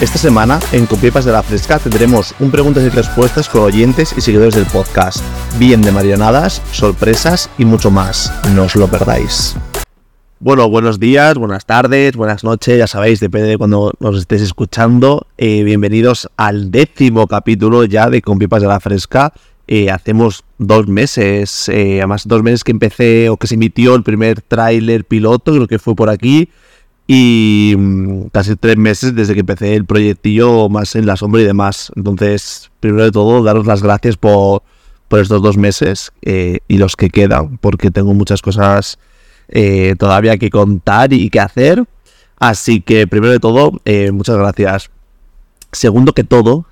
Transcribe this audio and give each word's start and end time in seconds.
Esta 0.00 0.18
semana, 0.18 0.58
en 0.72 0.86
Copiepas 0.86 1.24
de 1.24 1.30
la 1.30 1.42
Fresca, 1.42 1.78
tendremos 1.78 2.34
un 2.40 2.50
preguntas 2.50 2.82
y 2.82 2.88
respuestas 2.88 3.48
con 3.48 3.62
oyentes 3.62 4.12
y 4.16 4.20
seguidores 4.20 4.56
del 4.56 4.66
podcast. 4.66 5.22
Bien 5.56 5.80
de 5.82 5.92
marionadas, 5.92 6.60
sorpresas 6.72 7.48
y 7.58 7.64
mucho 7.64 7.92
más. 7.92 8.32
No 8.56 8.64
os 8.64 8.74
lo 8.74 8.88
perdáis. 8.88 9.56
Bueno, 10.40 10.68
buenos 10.68 10.98
días, 10.98 11.38
buenas 11.38 11.64
tardes, 11.64 12.16
buenas 12.16 12.42
noches, 12.42 12.76
ya 12.76 12.88
sabéis, 12.88 13.20
depende 13.20 13.48
de 13.48 13.56
cuando 13.56 13.92
nos 14.00 14.18
estéis 14.18 14.42
escuchando. 14.42 15.28
Eh, 15.38 15.62
bienvenidos 15.62 16.28
al 16.36 16.72
décimo 16.72 17.28
capítulo 17.28 17.84
ya 17.84 18.10
de 18.10 18.20
Copiepas 18.20 18.62
de 18.62 18.68
la 18.68 18.80
Fresca. 18.80 19.32
Eh, 19.68 19.90
hacemos 19.90 20.42
dos 20.58 20.88
meses, 20.88 21.68
eh, 21.68 21.98
además 21.98 22.26
dos 22.26 22.42
meses 22.42 22.64
que 22.64 22.72
empecé 22.72 23.28
o 23.30 23.36
que 23.36 23.46
se 23.46 23.54
emitió 23.54 23.94
el 23.94 24.02
primer 24.02 24.42
tráiler 24.42 25.04
piloto, 25.04 25.52
creo 25.52 25.68
que 25.68 25.78
fue 25.78 25.94
por 25.94 26.10
aquí 26.10 26.50
y 27.06 27.74
mm, 27.76 28.28
casi 28.32 28.56
tres 28.56 28.76
meses 28.76 29.14
desde 29.14 29.34
que 29.34 29.40
empecé 29.40 29.74
el 29.74 29.84
proyectillo 29.84 30.68
más 30.68 30.94
en 30.96 31.06
la 31.06 31.16
sombra 31.16 31.42
y 31.42 31.44
demás. 31.44 31.92
Entonces, 31.96 32.70
primero 32.80 33.04
de 33.04 33.10
todo, 33.10 33.42
daros 33.42 33.66
las 33.66 33.82
gracias 33.82 34.16
por, 34.16 34.62
por 35.08 35.20
estos 35.20 35.42
dos 35.42 35.56
meses 35.56 36.12
eh, 36.22 36.58
y 36.68 36.78
los 36.78 36.96
que 36.96 37.10
quedan, 37.10 37.58
porque 37.58 37.90
tengo 37.90 38.14
muchas 38.14 38.42
cosas 38.42 38.98
eh, 39.48 39.94
todavía 39.98 40.38
que 40.38 40.50
contar 40.50 41.12
y 41.12 41.30
que 41.30 41.40
hacer. 41.40 41.84
Así 42.38 42.80
que, 42.80 43.06
primero 43.06 43.32
de 43.32 43.40
todo, 43.40 43.72
eh, 43.84 44.10
muchas 44.10 44.36
gracias. 44.36 44.90
Segundo 45.72 46.12
que 46.12 46.24
todo, 46.24 46.66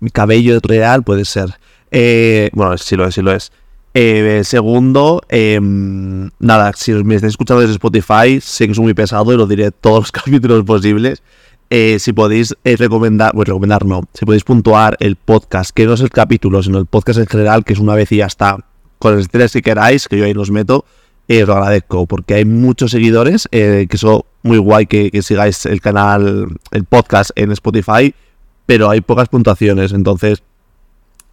mi 0.00 0.10
cabello 0.10 0.58
real 0.62 1.02
puede 1.02 1.24
ser. 1.24 1.58
bueno, 2.52 2.76
sí 2.78 2.96
lo 2.96 3.06
es, 3.06 3.14
sí 3.14 3.22
lo 3.22 3.32
es. 3.32 3.52
Eh, 3.98 4.42
segundo, 4.44 5.22
em, 5.30 6.28
nada, 6.38 6.70
si 6.76 6.92
me 6.92 7.14
estáis 7.14 7.30
escuchando 7.30 7.62
desde 7.62 7.72
Spotify, 7.72 8.42
sé 8.42 8.66
que 8.66 8.72
es 8.72 8.78
muy 8.78 8.92
pesado 8.92 9.32
y 9.32 9.38
lo 9.38 9.46
diré 9.46 9.70
todos 9.70 10.00
los 10.00 10.12
capítulos 10.24 10.64
posibles. 10.64 11.22
Eh, 11.70 11.98
si 11.98 12.12
podéis 12.12 12.54
eh, 12.64 12.76
recomendar, 12.76 13.32
pues 13.32 13.48
recomendar 13.48 13.86
no, 13.86 14.02
si 14.12 14.26
podéis 14.26 14.44
puntuar 14.44 14.98
el 15.00 15.16
podcast, 15.16 15.70
que 15.70 15.86
no 15.86 15.94
es 15.94 16.02
el 16.02 16.10
capítulo, 16.10 16.62
sino 16.62 16.76
el 16.76 16.84
podcast 16.84 17.20
en 17.20 17.26
general, 17.26 17.64
que 17.64 17.72
es 17.72 17.78
una 17.78 17.94
vez 17.94 18.12
y 18.12 18.18
ya 18.18 18.26
está, 18.26 18.58
con 18.98 19.14
el 19.14 19.20
estrés 19.20 19.52
si 19.52 19.62
queráis, 19.62 20.08
que 20.08 20.18
yo 20.18 20.26
ahí 20.26 20.34
los 20.34 20.50
meto, 20.50 20.84
lo 21.26 21.54
agradezco, 21.54 22.04
porque 22.04 22.34
hay 22.34 22.44
muchos 22.44 22.90
seguidores, 22.90 23.48
que 23.50 23.88
son 23.94 24.20
muy 24.42 24.58
guay 24.58 24.84
que, 24.84 25.10
que 25.10 25.22
sigáis 25.22 25.64
el 25.64 25.80
canal, 25.80 26.48
el 26.70 26.84
podcast 26.84 27.30
en 27.34 27.50
Spotify, 27.52 28.14
pero 28.66 28.90
hay 28.90 29.00
pocas 29.00 29.30
puntuaciones, 29.30 29.92
entonces 29.92 30.42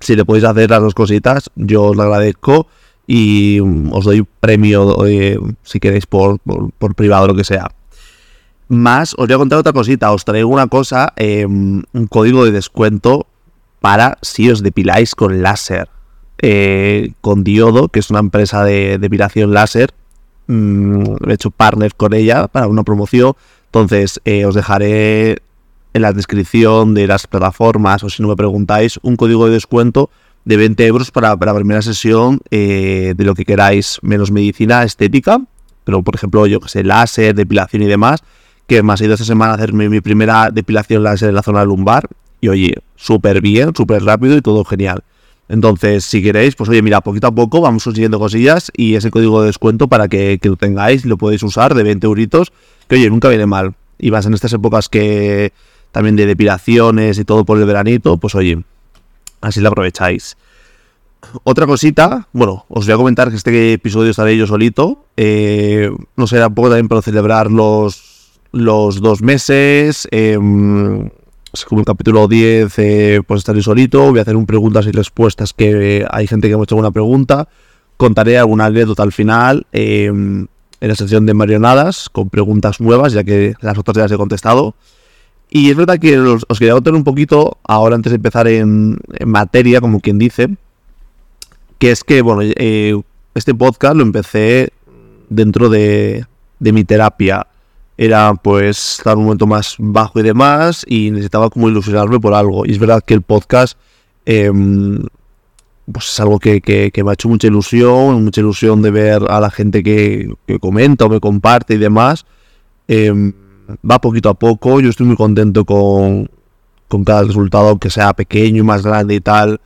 si 0.03 0.15
le 0.15 0.25
podéis 0.25 0.45
hacer 0.45 0.69
las 0.69 0.81
dos 0.81 0.93
cositas, 0.93 1.49
yo 1.55 1.83
os 1.83 1.95
lo 1.95 2.03
agradezco 2.03 2.67
y 3.07 3.59
os 3.91 4.05
doy 4.05 4.25
premio 4.39 5.05
eh, 5.05 5.37
si 5.63 5.79
queréis 5.79 6.05
por, 6.05 6.39
por, 6.39 6.95
privado 6.95 7.25
o 7.25 7.27
lo 7.27 7.35
que 7.35 7.43
sea. 7.43 7.71
Más, 8.69 9.13
os 9.17 9.27
voy 9.27 9.33
a 9.33 9.37
contar 9.37 9.59
otra 9.59 9.73
cosita. 9.73 10.11
Os 10.11 10.25
traigo 10.25 10.49
una 10.49 10.67
cosa, 10.67 11.13
em, 11.15 11.83
un 11.93 12.07
código 12.07 12.45
de 12.45 12.51
descuento 12.51 13.27
para 13.81 14.17
si 14.21 14.49
os 14.49 14.63
depiláis 14.63 15.15
con 15.15 15.41
láser. 15.41 15.89
Eh, 16.41 17.11
con 17.21 17.43
Diodo, 17.43 17.89
que 17.89 17.99
es 17.99 18.09
una 18.09 18.19
empresa 18.19 18.63
de 18.63 18.97
depilación 18.97 19.53
láser. 19.53 19.93
Mm, 20.47 21.15
he 21.27 21.33
hecho 21.33 21.51
partner 21.51 21.93
con 21.95 22.13
ella 22.13 22.47
para 22.47 22.67
una 22.67 22.83
promoción. 22.83 23.33
Entonces, 23.65 24.21
eh, 24.25 24.45
os 24.45 24.55
dejaré 24.55 25.39
en 25.93 26.01
la 26.01 26.13
descripción 26.13 26.93
de 26.93 27.07
las 27.07 27.27
plataformas 27.27 28.03
o 28.03 28.09
si 28.09 28.21
no 28.21 28.29
me 28.29 28.35
preguntáis, 28.35 28.99
un 29.03 29.15
código 29.15 29.45
de 29.45 29.53
descuento 29.53 30.09
de 30.45 30.57
20 30.57 30.85
euros 30.85 31.11
para, 31.11 31.37
para 31.37 31.53
la 31.53 31.57
primera 31.59 31.81
sesión 31.81 32.39
eh, 32.51 33.13
de 33.15 33.23
lo 33.23 33.35
que 33.35 33.45
queráis, 33.45 33.99
menos 34.01 34.31
medicina 34.31 34.83
estética, 34.83 35.41
pero 35.83 36.01
por 36.03 36.15
ejemplo, 36.15 36.45
yo 36.47 36.59
que 36.59 36.69
sé, 36.69 36.83
láser, 36.83 37.35
depilación 37.35 37.83
y 37.83 37.85
demás, 37.87 38.23
que 38.67 38.81
me 38.83 38.93
ha 38.93 38.95
ido 38.99 39.13
esta 39.13 39.25
semana 39.25 39.53
a 39.53 39.55
hacerme 39.55 39.89
mi 39.89 40.01
primera 40.01 40.49
depilación 40.51 41.03
láser 41.03 41.29
en 41.29 41.35
la 41.35 41.43
zona 41.43 41.63
lumbar 41.63 42.07
y 42.41 42.49
oye, 42.49 42.75
súper 42.95 43.41
bien, 43.41 43.73
súper 43.75 44.03
rápido 44.03 44.35
y 44.35 44.41
todo 44.41 44.63
genial. 44.65 45.03
Entonces, 45.49 46.05
si 46.05 46.23
queréis, 46.23 46.55
pues 46.55 46.69
oye, 46.69 46.81
mira, 46.81 47.01
poquito 47.01 47.27
a 47.27 47.31
poco 47.31 47.61
vamos 47.61 47.83
consiguiendo 47.83 48.17
cosillas 48.17 48.71
y 48.75 48.95
ese 48.95 49.11
código 49.11 49.41
de 49.41 49.47
descuento 49.47 49.87
para 49.87 50.07
que, 50.07 50.39
que 50.41 50.49
lo 50.49 50.55
tengáis 50.55 51.05
lo 51.05 51.17
podéis 51.17 51.43
usar 51.43 51.75
de 51.75 51.83
20 51.83 52.07
euritos, 52.07 52.51
que 52.87 52.95
oye, 52.95 53.09
nunca 53.09 53.29
viene 53.29 53.45
mal. 53.45 53.75
Y 53.99 54.09
vas 54.09 54.25
en 54.25 54.33
estas 54.33 54.53
épocas 54.53 54.89
que 54.89 55.53
también 55.93 56.15
de 56.15 56.25
depilaciones 56.25 57.19
y 57.19 57.23
todo 57.23 57.45
por 57.45 57.59
el 57.59 57.65
veranito, 57.65 58.17
pues 58.17 58.33
oye, 58.33 58.61
así 59.41 59.61
lo 59.61 59.69
aprovecháis. 59.69 60.35
Otra 61.43 61.67
cosita, 61.67 62.27
bueno, 62.33 62.65
os 62.67 62.85
voy 62.85 62.93
a 62.93 62.97
comentar 62.97 63.29
que 63.29 63.37
este 63.37 63.73
episodio 63.73 64.09
estaré 64.09 64.35
yo 64.35 64.47
solito. 64.47 65.05
Eh, 65.15 65.89
no 66.17 66.27
sé, 66.27 66.43
un 66.43 66.53
poco 66.53 66.69
también 66.69 66.87
para 66.87 67.01
celebrar 67.03 67.51
los, 67.51 68.39
los 68.51 69.01
dos 69.01 69.21
meses. 69.21 70.07
Eh, 70.11 70.37
como 71.67 71.81
el 71.81 71.85
capítulo 71.85 72.27
10, 72.27 72.73
eh, 72.79 73.21
pues 73.25 73.39
estaré 73.39 73.61
solito. 73.61 74.09
Voy 74.09 74.17
a 74.19 74.23
hacer 74.23 74.35
un 74.35 74.47
preguntas 74.47 74.87
y 74.87 74.91
respuestas 74.91 75.53
que 75.53 76.05
hay 76.09 76.25
gente 76.25 76.49
que 76.49 76.55
me 76.55 76.61
ha 76.61 76.63
hecho 76.63 76.73
alguna 76.73 76.91
pregunta. 76.91 77.47
Contaré 77.97 78.39
alguna 78.39 78.65
anécdota 78.65 79.03
al 79.03 79.11
final 79.11 79.67
em, 79.71 80.47
en 80.81 80.89
la 80.89 80.95
sección 80.95 81.27
de 81.27 81.35
marionadas 81.35 82.09
con 82.09 82.29
preguntas 82.31 82.81
nuevas, 82.81 83.13
ya 83.13 83.23
que 83.23 83.53
las 83.61 83.77
otras 83.77 83.95
ya 83.95 84.03
las 84.03 84.11
he 84.11 84.17
contestado. 84.17 84.75
Y 85.55 85.69
es 85.69 85.77
verdad 85.77 85.99
que 85.99 86.17
os, 86.17 86.43
quería 86.57 86.73
contar 86.73 86.95
un 86.95 87.03
poquito, 87.03 87.59
ahora 87.63 87.93
antes 87.93 88.11
de 88.11 88.15
empezar 88.15 88.47
en, 88.47 88.97
materia, 89.23 89.81
como 89.81 89.99
quien 89.99 90.17
dice, 90.17 90.49
que 91.77 91.91
es 91.91 92.03
que, 92.03 92.23
bueno, 92.23 92.41
eh, 92.41 92.99
este 93.35 93.53
podcast 93.53 93.95
lo 93.95 94.01
empecé 94.01 94.73
dentro 95.29 95.69
de, 95.69 96.25
mi 96.59 96.83
terapia. 96.83 97.45
Era 97.99 98.33
pues 98.33 98.97
estar 98.97 99.15
un 99.15 99.25
momento 99.25 99.45
más 99.45 99.75
bajo 99.77 100.19
y 100.19 100.23
demás 100.23 100.83
y 100.87 101.11
necesitaba 101.11 101.51
como 101.51 101.69
ilusionarme 101.69 102.19
por 102.19 102.33
algo. 102.33 102.65
Y 102.65 102.71
es 102.71 102.79
verdad 102.79 103.03
que 103.05 103.13
el 103.13 103.21
podcast 103.21 103.77
em, 104.25 105.03
pues 105.91 106.09
es 106.09 106.19
algo 106.19 106.39
que, 106.39 106.91
me 106.95 107.11
ha 107.11 107.13
hecho 107.13 107.29
mucha 107.29 107.45
ilusión, 107.45 108.23
mucha 108.23 108.41
ilusión 108.41 108.81
de 108.81 108.89
ver 108.89 109.21
a 109.29 109.39
la 109.39 109.51
gente 109.51 109.83
que, 109.83 110.33
que 110.47 110.57
comenta 110.57 111.05
o 111.05 111.09
me 111.09 111.19
comparte 111.19 111.75
y 111.75 111.77
demás. 111.77 112.25
Em, 112.87 113.33
va 113.89 113.99
poquito 113.99 114.29
a 114.29 114.33
poco. 114.33 114.79
Yo 114.79 114.89
estoy 114.89 115.05
muy 115.05 115.15
contento 115.15 115.65
con, 115.65 116.29
con 116.87 117.03
cada 117.03 117.23
resultado, 117.23 117.69
aunque 117.69 117.89
sea 117.89 118.13
pequeño 118.13 118.59
y 118.59 118.65
más 118.65 118.83
grande 118.83 119.15
y 119.15 119.19
tal. 119.21 119.59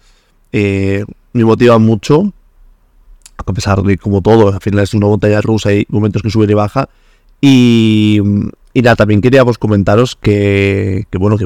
Eh, 0.52 1.06
me 1.34 1.46
motiva 1.46 1.78
mucho. 1.78 2.34
A 3.38 3.54
pesar 3.54 3.84
de 3.84 3.98
como 3.98 4.22
todo, 4.22 4.54
al 4.54 4.62
final 4.62 4.82
es 4.82 4.94
una 4.94 5.08
montaña 5.08 5.42
rusa 5.42 5.74
y 5.74 5.86
momentos 5.90 6.22
que 6.22 6.30
sube 6.30 6.46
y 6.50 6.54
baja. 6.54 6.90
Y, 7.40 8.20
nada, 8.74 8.96
también 8.96 9.22
quería 9.22 9.46
comentaros 9.46 10.16
que, 10.16 11.06
que, 11.10 11.18
bueno, 11.18 11.38
que 11.38 11.46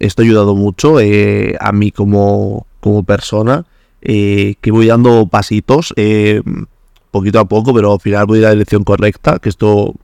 esto 0.00 0.22
ha 0.22 0.24
ayudado 0.24 0.56
mucho 0.56 0.98
eh, 1.00 1.56
a 1.60 1.72
mí 1.72 1.92
como, 1.92 2.66
como 2.80 3.04
persona, 3.04 3.64
eh, 4.02 4.54
que 4.60 4.70
voy 4.72 4.86
dando 4.86 5.26
pasitos 5.26 5.94
poquito 7.10 7.40
a 7.40 7.44
poco, 7.44 7.74
pero 7.74 7.92
al 7.92 8.00
final 8.00 8.26
voy 8.26 8.38
a 8.40 8.42
la 8.42 8.50
dirección 8.52 8.84
correcta, 8.84 9.38
que 9.38 9.48
esto 9.48 9.94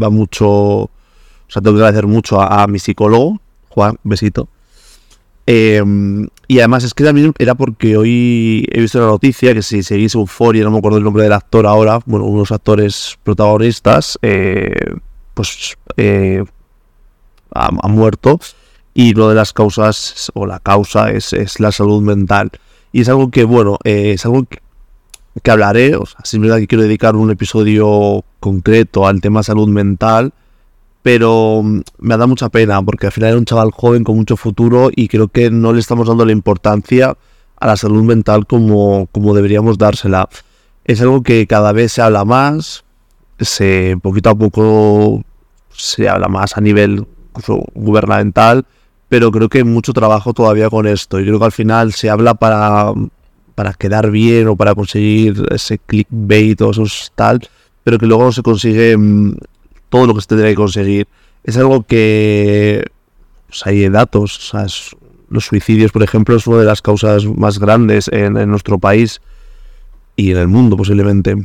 va 0.00 0.10
mucho 0.10 0.90
o 1.48 1.50
sea, 1.50 1.62
tengo 1.62 1.76
que 1.76 1.82
agradecer 1.82 2.06
mucho 2.06 2.40
a, 2.40 2.66
mi 2.66 2.78
psicólogo, 2.78 3.40
Juan, 3.70 3.96
besito. 4.04 4.48
Em, 5.46 6.28
y 6.46 6.58
además 6.58 6.84
es 6.84 6.92
que 6.92 7.04
también 7.04 7.32
era 7.38 7.54
porque 7.54 7.96
hoy 7.96 8.68
he 8.70 8.80
visto 8.82 9.00
la 9.00 9.06
noticia 9.06 9.54
que 9.54 9.62
si 9.62 9.82
seguís 9.82 10.14
Euforia, 10.14 10.62
no 10.64 10.70
me 10.70 10.78
acuerdo 10.78 10.98
el 10.98 11.04
nombre 11.04 11.22
del 11.22 11.32
actor 11.32 11.66
ahora, 11.66 12.00
bueno, 12.04 12.26
unos 12.26 12.52
actores 12.52 13.18
protagonistas, 13.22 14.18
eh, 14.20 14.74
pues 15.32 15.78
eh, 15.96 16.44
ha, 17.54 17.88
muerto. 17.88 18.38
Y 18.92 19.14
lo 19.14 19.28
de 19.28 19.36
las 19.36 19.52
causas, 19.52 20.30
o 20.34 20.44
la 20.44 20.58
causa, 20.58 21.10
es, 21.10 21.60
la 21.60 21.72
salud 21.72 22.02
mental. 22.02 22.50
Y 22.92 23.02
es 23.02 23.08
algo 23.08 23.30
que, 23.30 23.44
bueno, 23.44 23.78
eh, 23.84 24.12
es 24.14 24.24
algo 24.26 24.44
que, 24.44 24.58
que 25.42 25.50
hablaré, 25.50 25.96
o 25.96 26.04
sea, 26.04 26.20
es 26.24 26.30
que 26.30 26.66
quiero 26.66 26.82
dedicar 26.82 27.16
un 27.16 27.30
episodio 27.30 28.24
concreto 28.40 29.06
al 29.06 29.20
tema 29.20 29.42
salud 29.42 29.68
mental 29.68 30.32
pero 31.02 31.62
mm, 31.62 31.80
me 31.98 32.16
da 32.16 32.26
mucha 32.26 32.48
pena 32.48 32.82
porque 32.82 33.06
al 33.06 33.12
final 33.12 33.30
era 33.30 33.38
un 33.38 33.44
chaval 33.44 33.70
joven 33.70 34.04
con 34.04 34.16
mucho 34.16 34.36
futuro 34.36 34.90
y 34.94 35.08
creo 35.08 35.28
que 35.28 35.50
no 35.50 35.72
le 35.72 35.80
estamos 35.80 36.08
dando 36.08 36.24
la 36.24 36.32
importancia 36.32 37.16
a 37.60 37.66
la 37.66 37.76
salud 37.76 38.02
mental 38.04 38.46
como, 38.46 39.08
como 39.12 39.34
deberíamos 39.34 39.78
dársela. 39.78 40.28
Es 40.84 41.00
algo 41.00 41.22
que 41.22 41.46
cada 41.46 41.72
vez 41.72 41.92
se 41.92 42.02
habla 42.02 42.24
más, 42.24 42.84
se 43.38 43.96
poquito 44.02 44.30
a 44.30 44.34
poco 44.34 45.22
se 45.70 46.08
habla 46.08 46.28
más 46.28 46.56
a 46.56 46.60
nivel 46.60 47.06
gubernamental, 47.74 48.66
pero 49.08 49.30
creo 49.30 49.48
que 49.48 49.58
hay 49.58 49.64
mucho 49.64 49.92
trabajo 49.92 50.32
todavía 50.32 50.68
con 50.70 50.86
esto. 50.86 51.20
Y 51.20 51.24
creo 51.24 51.38
que 51.38 51.44
al 51.44 51.52
final 51.52 51.92
se 51.92 52.10
habla 52.10 52.34
para, 52.34 52.92
para 53.54 53.72
quedar 53.74 54.10
bien 54.10 54.48
o 54.48 54.56
para 54.56 54.74
conseguir 54.74 55.46
ese 55.50 55.78
clickbait 55.78 56.60
o 56.60 56.70
esos 56.70 57.12
tal, 57.14 57.40
pero 57.84 57.98
que 57.98 58.06
luego 58.06 58.24
no 58.24 58.32
se 58.32 58.42
consigue 58.42 58.96
mm, 58.96 59.34
todo 59.88 60.06
lo 60.06 60.14
que 60.14 60.20
se 60.20 60.28
tendría 60.28 60.50
que 60.50 60.56
conseguir. 60.56 61.08
Es 61.44 61.56
algo 61.56 61.82
que 61.82 62.84
pues, 63.48 63.66
hay 63.66 63.88
datos. 63.88 64.52
los 65.30 65.44
suicidios, 65.44 65.92
por 65.92 66.02
ejemplo, 66.02 66.36
es 66.36 66.46
una 66.46 66.58
de 66.58 66.64
las 66.64 66.82
causas 66.82 67.24
más 67.24 67.58
grandes 67.58 68.08
en, 68.08 68.34
nuestro 68.48 68.78
país 68.78 69.20
y 70.16 70.30
en 70.32 70.38
el 70.38 70.48
mundo 70.48 70.76
posiblemente. 70.76 71.36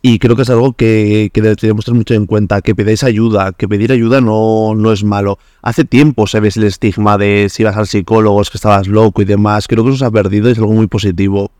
Y 0.00 0.20
creo 0.20 0.36
que 0.36 0.42
es 0.42 0.50
algo 0.50 0.74
que, 0.74 1.30
que 1.32 1.42
deberíamos 1.42 1.84
tener 1.84 1.98
mucho 1.98 2.14
en 2.14 2.26
cuenta, 2.26 2.62
que 2.62 2.74
pedáis 2.74 3.02
ayuda, 3.02 3.52
que 3.52 3.66
pedir 3.66 3.90
ayuda 3.90 4.20
no, 4.20 4.74
no 4.76 4.92
es 4.92 5.02
malo. 5.02 5.38
Hace 5.60 5.84
tiempo 5.84 6.28
se 6.28 6.38
ves 6.38 6.56
el 6.56 6.64
estigma 6.64 7.18
de 7.18 7.48
si 7.50 7.64
vas 7.64 7.76
al 7.76 7.88
psicólogo 7.88 8.40
es 8.40 8.50
que 8.50 8.58
estabas 8.58 8.86
loco 8.86 9.22
y 9.22 9.24
demás. 9.24 9.66
Creo 9.66 9.82
que 9.82 9.90
eso 9.90 9.98
se 9.98 10.04
ha 10.04 10.10
perdido 10.10 10.48
y 10.48 10.52
es 10.52 10.58
algo 10.58 10.72
muy 10.72 10.86
positivo. 10.86 11.50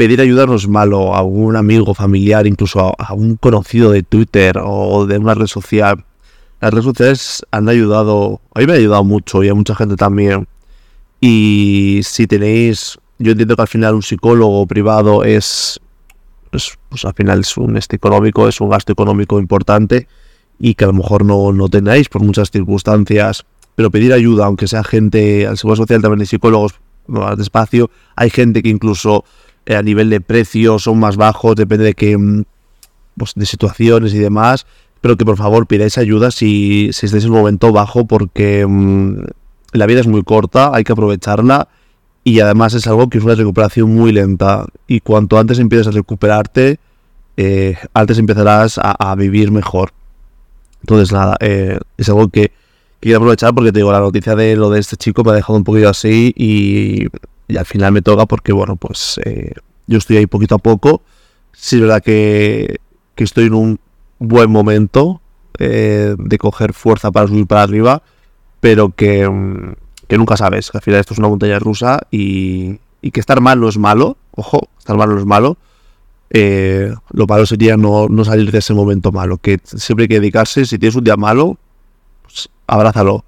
Pedir 0.00 0.22
ayuda 0.22 0.46
no 0.46 0.54
es 0.54 0.66
malo 0.66 1.14
a 1.14 1.20
un 1.20 1.56
amigo, 1.56 1.92
familiar, 1.92 2.46
incluso 2.46 2.94
a, 2.98 3.12
un 3.12 3.36
conocido 3.36 3.90
de 3.90 4.02
Twitter 4.02 4.58
o 4.64 5.04
de 5.04 5.18
una 5.18 5.34
red 5.34 5.46
social. 5.46 6.06
Las 6.58 6.72
redes 6.72 6.86
sociales 6.86 7.46
han 7.50 7.68
ayudado, 7.68 8.40
a 8.54 8.60
mí 8.60 8.66
me 8.66 8.72
ha 8.72 8.76
ayudado 8.76 9.04
mucho 9.04 9.44
y 9.44 9.50
a 9.50 9.54
mucha 9.54 9.74
gente 9.74 9.96
también. 9.96 10.48
Y 11.20 12.00
si 12.02 12.26
tenéis, 12.26 12.98
yo 13.18 13.32
entiendo 13.32 13.56
que 13.56 13.60
al 13.60 13.68
final 13.68 13.94
un 13.94 14.02
psicólogo 14.02 14.66
privado 14.66 15.22
es 15.22 15.78
pues, 16.50 16.78
pues, 16.88 17.04
al 17.04 17.12
final 17.12 17.40
es 17.40 17.54
un 17.58 17.76
este 17.76 17.96
económico, 17.96 18.48
es 18.48 18.58
un 18.62 18.70
gasto 18.70 18.92
económico 18.92 19.38
importante 19.38 20.08
y 20.58 20.76
que 20.76 20.84
a 20.84 20.86
lo 20.86 20.94
mejor 20.94 21.26
no, 21.26 21.52
no 21.52 21.68
tenéis 21.68 22.08
por 22.08 22.22
muchas 22.22 22.50
circunstancias, 22.50 23.44
pero 23.74 23.90
pedir 23.90 24.14
ayuda, 24.14 24.46
aunque 24.46 24.66
sea 24.66 24.82
gente, 24.82 25.46
al 25.46 25.58
Seguro 25.58 25.76
Social 25.76 26.00
también 26.00 26.22
hay 26.22 26.26
psicólogos 26.26 26.72
más 27.06 27.36
despacio, 27.36 27.90
hay 28.16 28.30
gente 28.30 28.62
que 28.62 28.70
incluso 28.70 29.24
a 29.66 29.82
nivel 29.82 30.10
de 30.10 30.20
precios 30.20 30.84
son 30.84 30.98
más 30.98 31.16
bajos, 31.16 31.56
depende 31.56 31.84
de 31.84 31.94
qué, 31.94 32.16
mm, 32.16 32.44
pues, 33.16 33.32
de 33.34 33.46
situaciones 33.46 34.14
y 34.14 34.18
demás, 34.18 34.66
pero 35.00 35.16
que 35.16 35.24
por 35.24 35.36
favor 35.36 35.66
pidáis 35.66 35.98
ayuda 35.98 36.30
si, 36.30 36.90
si 36.92 37.06
estáis 37.06 37.24
en 37.24 37.30
un 37.30 37.38
momento 37.38 37.72
bajo 37.72 38.06
porque 38.06 38.66
mm, 38.66 39.22
la 39.72 39.86
vida 39.86 40.00
es 40.00 40.06
muy 40.06 40.22
corta, 40.22 40.70
hay 40.74 40.84
que 40.84 40.92
aprovecharla 40.92 41.68
y 42.24 42.40
además 42.40 42.74
es 42.74 42.86
algo 42.86 43.08
que 43.08 43.18
es 43.18 43.24
una 43.24 43.34
recuperación 43.34 43.94
muy 43.94 44.12
lenta 44.12 44.66
y 44.86 45.00
cuanto 45.00 45.38
antes 45.38 45.58
empieces 45.58 45.86
a 45.88 45.90
recuperarte, 45.92 46.78
eh, 47.36 47.76
antes 47.94 48.18
empezarás 48.18 48.78
a, 48.82 49.14
vivir 49.14 49.50
mejor. 49.50 49.92
Entonces 50.82 51.12
nada, 51.12 51.36
eh, 51.40 51.78
es 51.96 52.08
algo 52.08 52.28
que, 52.28 52.52
quiero 53.00 53.18
aprovechar 53.18 53.54
porque 53.54 53.72
te 53.72 53.78
digo, 53.78 53.92
la 53.92 54.00
noticia 54.00 54.36
de 54.36 54.56
lo 54.56 54.70
de 54.70 54.80
este 54.80 54.96
chico 54.96 55.24
me 55.24 55.30
ha 55.32 55.34
dejado 55.34 55.56
un 55.56 55.64
poquito 55.64 55.88
así 55.88 56.32
y, 56.36 57.06
al 57.56 57.66
final 57.66 57.92
me 57.92 58.02
toca 58.02 58.26
porque 58.26 58.52
bueno, 58.52 58.76
pues 58.76 59.20
eh, 59.24 59.52
yo 59.86 59.98
estoy 59.98 60.18
ahí 60.18 60.26
poquito 60.26 60.54
a 60.56 60.58
poco. 60.58 61.02
Sí 61.52 61.76
es 61.76 61.82
verdad 61.82 62.02
que, 62.02 62.78
que 63.14 63.24
estoy 63.24 63.46
en 63.46 63.54
un 63.54 63.80
buen 64.18 64.50
momento 64.50 65.20
de 65.58 66.38
coger 66.38 66.72
fuerza 66.72 67.10
para 67.10 67.26
subir 67.28 67.46
para 67.46 67.62
arriba, 67.62 68.02
pero 68.60 68.94
que 68.96 69.28
mm, 69.28 69.74
que 70.10 70.18
nunca 70.18 70.36
sabes, 70.36 70.72
que 70.72 70.78
al 70.78 70.82
final 70.82 71.00
esto 71.00 71.14
es 71.14 71.18
una 71.20 71.28
montaña 71.28 71.60
rusa 71.60 72.00
y, 72.10 72.80
que 73.12 73.20
estar 73.20 73.40
mal 73.40 73.60
no 73.60 73.68
es 73.68 73.78
malo, 73.78 74.16
ojo, 74.32 74.68
estar 74.76 74.96
mal 74.96 75.08
no 75.08 75.16
es 75.16 75.24
malo. 75.24 75.56
Eh, 76.30 76.92
lo 77.12 77.26
malo 77.28 77.46
sería 77.46 77.76
no, 77.76 78.08
salir 78.24 78.50
de 78.50 78.58
ese 78.58 78.74
momento 78.74 79.12
malo, 79.12 79.38
que 79.38 79.60
siempre 79.62 80.04
hay 80.04 80.08
que 80.08 80.14
dedicarse, 80.18 80.64
si 80.66 80.80
tienes 80.80 80.96
un 80.96 81.04
día 81.04 81.16
malo, 81.16 81.58
pues 82.24 82.48
abrázalo. 82.66 83.24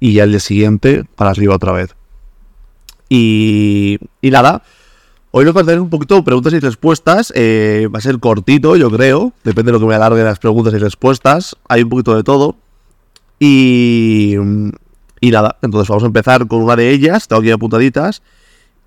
Y 0.00 0.14
ya 0.14 0.24
el 0.24 0.30
día 0.30 0.40
siguiente, 0.40 1.04
para 1.16 1.32
arriba 1.32 1.56
otra 1.56 1.72
vez. 1.72 1.94
Y, 3.08 3.98
y 4.20 4.30
nada, 4.30 4.62
hoy 5.30 5.44
nos 5.44 5.56
va 5.56 5.62
a 5.62 5.64
tener 5.64 5.80
un 5.80 5.90
poquito 5.90 6.22
preguntas 6.24 6.52
y 6.52 6.58
respuestas. 6.58 7.32
Eh, 7.34 7.88
va 7.92 7.98
a 7.98 8.02
ser 8.02 8.18
cortito, 8.18 8.76
yo 8.76 8.90
creo. 8.90 9.32
Depende 9.44 9.72
de 9.72 9.78
lo 9.78 9.80
que 9.80 9.86
me 9.86 9.94
alargue 9.94 10.22
las 10.22 10.38
preguntas 10.38 10.74
y 10.74 10.78
respuestas. 10.78 11.56
Hay 11.68 11.82
un 11.82 11.88
poquito 11.88 12.14
de 12.14 12.22
todo. 12.22 12.56
Y, 13.40 14.34
y 15.20 15.30
nada, 15.30 15.56
entonces 15.62 15.88
vamos 15.88 16.04
a 16.04 16.06
empezar 16.06 16.46
con 16.46 16.62
una 16.62 16.76
de 16.76 16.90
ellas, 16.90 17.28
tengo 17.28 17.40
aquí 17.40 17.50
apuntaditas, 17.50 18.22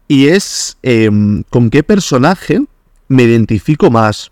y 0.08 0.28
es 0.28 0.78
em, 0.84 1.44
con 1.50 1.70
qué 1.70 1.84
personaje 1.84 2.62
me 3.08 3.24
identifico 3.24 3.90
más. 3.90 4.32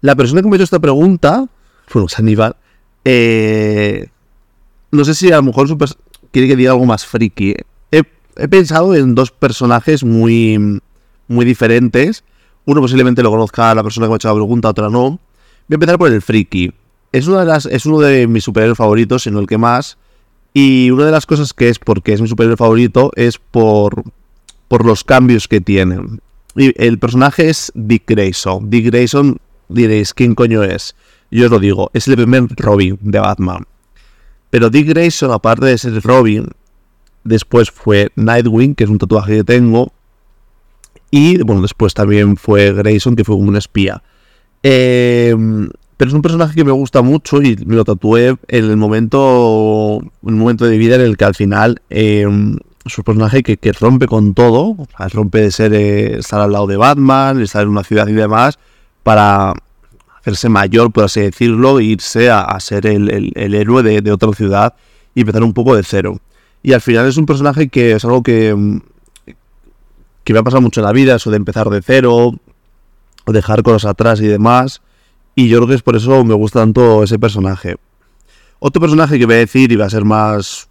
La 0.00 0.16
persona 0.16 0.40
que 0.40 0.48
me 0.48 0.54
ha 0.54 0.56
hecho 0.56 0.64
esta 0.64 0.78
pregunta, 0.78 1.46
bueno, 1.92 2.06
es 2.06 2.18
Aníbal, 2.18 2.56
eh, 3.04 4.08
no 4.90 5.04
sé 5.04 5.14
si 5.14 5.30
a 5.30 5.36
lo 5.36 5.42
mejor 5.42 5.68
quiere 6.30 6.48
que 6.48 6.56
diga 6.56 6.72
algo 6.72 6.86
más 6.86 7.04
friki. 7.04 7.54
He, 8.36 8.48
pensado 8.48 8.94
en 8.94 9.14
dos 9.14 9.30
personajes 9.30 10.04
muy, 10.04 10.80
muy 11.28 11.44
diferentes. 11.44 12.24
Uno 12.64 12.80
posiblemente 12.80 13.22
lo 13.22 13.30
conozca 13.30 13.74
la 13.74 13.82
persona 13.82 14.06
que 14.06 14.08
me 14.10 14.14
ha 14.14 14.16
hecho 14.16 14.28
la 14.28 14.34
pregunta, 14.34 14.68
otra 14.68 14.88
no. 14.88 15.10
Voy 15.10 15.18
a 15.70 15.74
empezar 15.74 15.98
por 15.98 16.12
el 16.12 16.22
friki. 16.22 16.72
Es, 17.12 17.26
una 17.26 17.44
de 17.44 17.74
es 17.74 17.86
uno 17.86 18.00
de 18.00 18.26
mis 18.26 18.44
superhéroes 18.44 18.78
favoritos, 18.78 19.24
sino 19.24 19.40
el 19.40 19.46
que 19.46 19.58
más. 19.58 19.98
Y 20.52 20.90
una 20.90 21.06
de 21.06 21.12
las 21.12 21.26
cosas 21.26 21.52
que 21.52 21.68
es 21.68 21.78
porque 21.78 22.12
es 22.12 22.20
mi 22.20 22.28
superhéroe 22.28 22.56
favorito 22.56 23.12
es 23.14 23.38
por, 23.38 24.02
por 24.68 24.84
los 24.84 25.04
cambios 25.04 25.48
que 25.48 25.60
tiene. 25.60 25.98
Y 26.56 26.72
el 26.82 26.98
personaje 26.98 27.48
es 27.48 27.70
Dick 27.74 28.04
Grayson. 28.06 28.68
Dick 28.70 28.86
Grayson, 28.86 29.38
diréis, 29.68 30.12
¿quién 30.14 30.34
coño 30.34 30.62
es? 30.62 30.96
Yo 31.30 31.46
os 31.46 31.50
lo 31.50 31.60
digo, 31.60 31.90
es 31.94 32.08
el 32.08 32.16
primer 32.16 32.44
Robin 32.56 32.98
de 33.00 33.20
Batman. 33.20 33.64
Pero 34.50 34.68
Dick 34.68 34.88
Grayson, 34.88 35.30
aparte 35.30 35.66
de 35.66 35.78
ser 35.78 36.02
Robin, 36.02 36.48
después 37.24 37.70
fue 37.70 38.10
Nightwing, 38.16 38.74
que 38.74 38.84
es 38.84 38.90
un 38.90 38.98
tatuaje 38.98 39.38
que 39.38 39.44
tengo. 39.44 39.92
Y 41.10 41.42
bueno, 41.42 41.62
después 41.62 41.94
también 41.94 42.36
fue 42.36 42.72
Grayson, 42.72 43.16
que 43.16 43.24
fue 43.24 43.36
como 43.36 43.48
un 43.48 43.56
espía. 43.56 44.02
Eh, 44.62 45.34
pero 46.00 46.08
es 46.08 46.14
un 46.14 46.22
personaje 46.22 46.54
que 46.54 46.64
me 46.64 46.72
gusta 46.72 47.02
mucho 47.02 47.42
y 47.42 47.56
me 47.66 47.76
lo 47.76 47.84
tatué 47.84 48.36
en 48.48 48.64
el 48.64 48.78
momento, 48.78 49.98
un 49.98 50.38
momento 50.38 50.64
de 50.64 50.78
vida 50.78 50.94
en 50.94 51.02
el 51.02 51.18
que 51.18 51.26
al 51.26 51.34
final 51.34 51.82
em, 51.90 52.56
es 52.86 52.96
un 52.96 53.04
personaje 53.04 53.42
que, 53.42 53.72
rompe 53.72 54.06
con 54.06 54.32
todo, 54.32 54.76
rompe 55.12 55.42
de 55.42 55.50
ser 55.50 55.74
eh, 55.74 56.20
estar 56.20 56.40
al 56.40 56.52
lado 56.52 56.66
de 56.66 56.78
Batman, 56.78 57.42
estar 57.42 57.64
en 57.64 57.68
una 57.68 57.84
ciudad 57.84 58.08
y 58.08 58.14
demás, 58.14 58.58
para 59.02 59.52
hacerse 60.20 60.48
mayor, 60.48 60.90
por 60.90 61.04
así 61.04 61.20
decirlo, 61.20 61.80
e 61.80 61.84
irse 61.84 62.30
a, 62.30 62.58
ser 62.60 62.86
el, 62.86 63.34
héroe 63.36 63.82
de, 63.82 64.10
otra 64.10 64.32
ciudad 64.32 64.74
y 65.14 65.20
empezar 65.20 65.42
un 65.42 65.52
poco 65.52 65.76
de 65.76 65.82
cero. 65.82 66.18
Y 66.62 66.72
al 66.72 66.80
final 66.80 67.06
es 67.06 67.16
un 67.16 67.26
personaje 67.26 67.68
que 67.68 67.92
es 67.92 68.04
algo 68.04 68.22
que, 68.22 68.48
em, 68.48 68.80
que 70.24 70.32
me 70.32 70.38
ha 70.38 70.42
pasado 70.42 70.60
mucho 70.60 70.80
en 70.80 70.86
la 70.86 70.92
vida, 70.92 71.16
eso 71.16 71.30
de 71.30 71.36
empezar 71.36 71.70
de 71.70 71.82
cero, 71.82 72.32
dejar 73.26 73.62
cosas 73.62 73.90
atrás 73.90 74.20
y 74.20 74.26
demás. 74.26 74.82
Y 75.34 75.48
yo 75.48 75.58
creo 75.58 75.68
que 75.68 75.74
es 75.74 75.82
por 75.82 75.96
eso 75.96 76.24
me 76.24 76.34
gusta 76.34 76.60
tanto 76.60 77.02
ese 77.02 77.18
personaje. 77.18 77.76
Otro 78.58 78.80
personaje 78.80 79.18
que 79.18 79.26
voy 79.26 79.36
a 79.36 79.38
decir 79.38 79.72
y 79.72 79.76
va 79.76 79.86
a 79.86 79.90
ser 79.90 80.04
más 80.04 80.68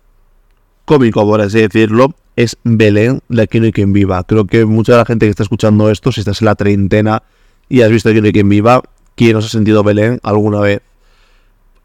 cómico, 0.86 1.24
por 1.24 1.42
así 1.42 1.60
decirlo, 1.60 2.14
es 2.36 2.58
Belén 2.64 3.22
de 3.30 3.42
Aquí 3.42 3.60
no 3.60 3.66
hay 3.66 3.72
quien 3.72 3.94
viva. 3.94 4.24
Creo 4.24 4.46
que 4.46 4.66
mucha 4.66 4.94
de 4.94 5.00
la 5.00 5.06
gente 5.06 5.26
que 5.26 5.32
está 5.32 5.44
escuchando 5.44 5.90
esto, 5.90 6.12
si 6.12 6.22
estás 6.22 6.42
en 6.42 6.46
la 6.46 6.56
treintena 6.56 7.24
y 7.68 7.82
has 7.82 7.92
visto 7.92 8.10
Aquí 8.10 8.22
no 8.22 8.28
hay 8.28 8.34
quien 8.34 8.50
viva, 8.50 8.82
¿quién 9.16 9.36
os 9.36 9.46
ha 9.46 9.50
sentido 9.50 9.84
Belén 9.84 10.20
alguna 10.24 10.60
vez? 10.60 10.82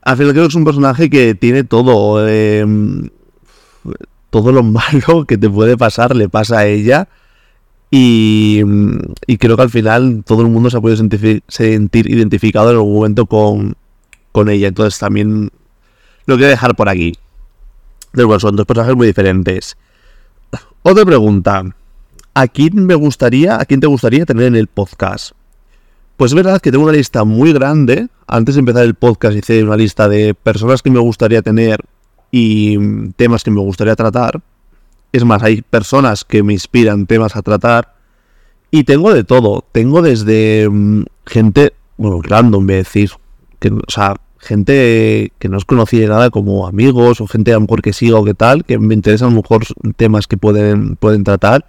Al 0.03 0.17
final 0.17 0.33
creo 0.33 0.45
que 0.45 0.49
es 0.49 0.55
un 0.55 0.65
personaje 0.65 1.09
que 1.09 1.35
tiene 1.35 1.65
todo. 1.65 2.29
Em, 2.29 3.09
todo 4.31 4.51
lo 4.51 4.63
malo 4.65 5.25
que 5.27 5.39
te 5.39 5.49
puede 5.49 5.77
pasar 5.77 6.17
le 6.17 6.29
pasa 6.29 6.61
a 6.61 6.67
ella. 6.67 7.09
Y, 7.97 8.61
creo 9.39 9.57
que 9.57 9.63
al 9.63 9.71
final 9.71 10.25
todo 10.27 10.43
el 10.43 10.49
mundo 10.49 10.69
se 10.69 10.77
ha 10.77 10.81
podido 10.81 10.97
sentir, 10.97 12.11
identificado 12.11 12.71
en 12.71 12.77
algún 12.77 12.95
momento 12.95 13.27
con, 13.27 13.77
ella. 14.49 14.67
Entonces 14.67 14.99
también 14.99 15.53
lo 16.27 16.37
quiero 16.37 16.51
dejar 16.51 16.75
por 16.75 16.89
aquí. 16.89 17.13
Bueno, 18.13 18.41
son 18.41 18.57
dos 18.57 18.67
personajes 18.67 18.97
muy 18.97 19.07
diferentes. 19.07 19.77
Otra 20.83 21.05
pregunta. 21.05 21.63
¿A 22.35 22.49
quién 22.49 22.85
me 22.85 22.97
gustaría, 22.97 23.61
a 23.61 23.65
quién 23.65 23.79
te 23.79 23.87
gustaría 23.87 24.27
tener 24.27 24.47
en 24.47 24.57
el 24.57 24.67
podcast? 24.67 25.37
Pues 26.17 26.33
es 26.33 26.35
verdad 26.35 26.61
que 26.61 26.73
tengo 26.73 26.83
una 26.83 26.93
lista 26.93 27.23
muy 27.23 27.53
grande. 27.53 28.09
Antes 28.27 28.57
de 28.57 28.59
empezar 28.59 28.83
el 28.83 28.95
podcast 28.95 29.37
hice 29.37 29.63
una 29.63 29.77
lista 29.77 30.09
de 30.09 30.35
personas 30.35 30.83
que 30.83 30.91
me 30.91 30.99
gustaría 30.99 31.43
tener 31.43 31.85
y 32.37 32.77
temas 33.13 33.45
que 33.45 33.53
me 33.53 33.61
gustaría 33.61 33.95
tratar. 33.95 34.43
Es 35.13 35.25
más, 35.25 35.41
hay 35.45 35.63
personas 35.63 36.25
que 36.25 36.43
me 36.43 36.53
inspiran 36.53 37.07
temas 37.07 37.37
a 37.37 37.43
tratar. 37.43 37.95
Y 38.73 38.83
tengo 38.83 39.15
de 39.15 39.23
todo. 39.23 39.65
Tengo 39.71 40.03
desde 40.03 40.69
mm, 40.69 41.05
gente, 41.27 41.75
bueno, 41.97 42.23
random, 42.23 42.69
a 42.71 42.73
decir. 42.73 43.13
Que, 43.61 43.69
o 43.69 43.79
sea, 43.87 44.17
gente 44.41 45.33
que 45.39 45.49
no 45.49 45.59
os 45.59 45.65
conocía 45.65 46.09
nada 46.09 46.31
como 46.31 46.67
amigos 46.67 47.21
o 47.21 47.29
gente 47.29 47.53
a 47.53 47.55
lo 47.55 47.61
mejor 47.61 47.83
que 47.83 47.93
siga 47.93 48.19
o 48.19 48.25
que 48.25 48.35
tal, 48.35 48.65
que 48.65 48.81
me 48.81 48.95
interesan 48.95 49.29
a 49.29 49.31
lo 49.31 49.43
mejor 49.43 49.65
temas 49.97 50.27
que 50.27 50.37
pueden, 50.37 50.97
pueden 50.97 51.23
tratar. 51.23 51.67